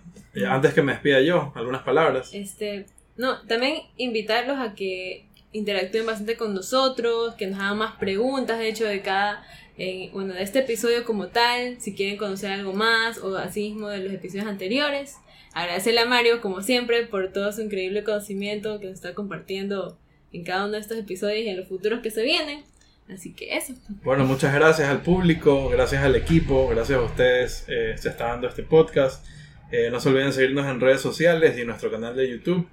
antes 0.48 0.72
que 0.72 0.82
me 0.82 0.92
despida 0.92 1.20
yo, 1.20 1.52
algunas 1.56 1.82
palabras. 1.82 2.30
Este, 2.32 2.86
no, 3.16 3.42
también 3.46 3.82
invitarlos 3.98 4.56
a 4.58 4.74
que 4.74 5.26
interactúen 5.52 6.06
bastante 6.06 6.37
con 6.37 6.54
nosotros, 6.54 7.35
que 7.35 7.47
nos 7.47 7.61
hagan 7.61 7.78
más 7.78 7.97
preguntas, 7.97 8.59
de 8.59 8.68
hecho, 8.68 8.85
de 8.87 9.02
cada, 9.02 9.44
eh, 9.78 10.11
bueno, 10.12 10.35
de 10.35 10.42
este 10.42 10.61
episodio 10.61 11.04
como 11.04 11.28
tal, 11.28 11.80
si 11.80 11.94
quieren 11.94 12.16
conocer 12.16 12.50
algo 12.50 12.73
más 12.73 13.18
o 13.18 13.37
así 13.37 13.71
mismo 13.71 13.88
de 13.88 13.99
los 13.99 14.12
episodios 14.12 14.47
anteriores. 14.47 15.16
Agradecerle 15.54 16.00
a 16.00 16.06
Mario, 16.06 16.40
como 16.40 16.62
siempre, 16.62 17.06
por 17.06 17.32
todo 17.32 17.52
su 17.52 17.61
increíble 17.61 18.04
conocimiento 18.04 18.80
que 18.80 18.87
nos 18.87 18.94
está 18.94 19.14
compartiendo 19.14 19.99
en 20.32 20.44
cada 20.44 20.64
uno 20.64 20.73
de 20.73 20.78
estos 20.78 20.99
episodios 20.99 21.44
y 21.44 21.49
en 21.49 21.59
los 21.59 21.68
futuros 21.68 22.00
que 22.00 22.11
se 22.11 22.23
vienen. 22.23 22.64
Así 23.12 23.35
que 23.35 23.56
eso. 23.56 23.75
Bueno, 24.02 24.25
muchas 24.25 24.54
gracias 24.54 24.88
al 24.88 25.02
público, 25.02 25.68
gracias 25.68 26.02
al 26.02 26.16
equipo, 26.16 26.68
gracias 26.68 26.98
a 26.98 27.03
ustedes 27.03 27.64
eh, 27.68 27.94
se 27.98 28.09
está 28.09 28.29
dando 28.29 28.48
este 28.48 28.62
podcast. 28.62 29.26
Eh, 29.70 29.90
no 29.90 30.00
se 30.00 30.09
olviden 30.09 30.33
seguirnos 30.33 30.66
en 30.66 30.81
redes 30.81 31.00
sociales 31.00 31.57
y 31.57 31.62
en 31.62 31.66
nuestro 31.66 31.90
canal 31.90 32.14
de 32.16 32.31
YouTube, 32.31 32.66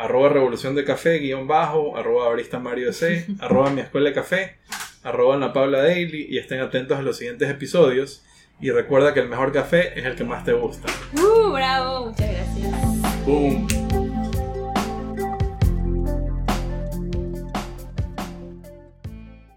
arroba 0.00 0.30
revolución 0.30 0.74
de 0.74 0.84
café, 0.84 1.18
guion 1.18 1.46
bajo, 1.46 1.96
arroba 1.96 2.28
barista 2.28 2.58
Mario 2.58 2.92
C, 2.92 3.26
arroba 3.40 3.70
mi 3.70 3.82
escuela 3.82 4.08
de 4.08 4.14
café, 4.14 4.56
arroba 5.02 5.36
Ana 5.36 5.52
Paula 5.52 5.82
Daily 5.82 6.26
y 6.30 6.38
estén 6.38 6.60
atentos 6.60 6.98
a 6.98 7.02
los 7.02 7.18
siguientes 7.18 7.48
episodios. 7.50 8.24
Y 8.62 8.70
recuerda 8.70 9.14
que 9.14 9.20
el 9.20 9.28
mejor 9.28 9.52
café 9.52 9.98
es 9.98 10.04
el 10.04 10.16
que 10.16 10.24
más 10.24 10.44
te 10.44 10.52
gusta. 10.52 10.86
¡Uh, 11.14 11.52
bravo! 11.52 12.06
Muchas 12.06 12.30
gracias. 12.30 13.24
¡Boom! 13.24 13.89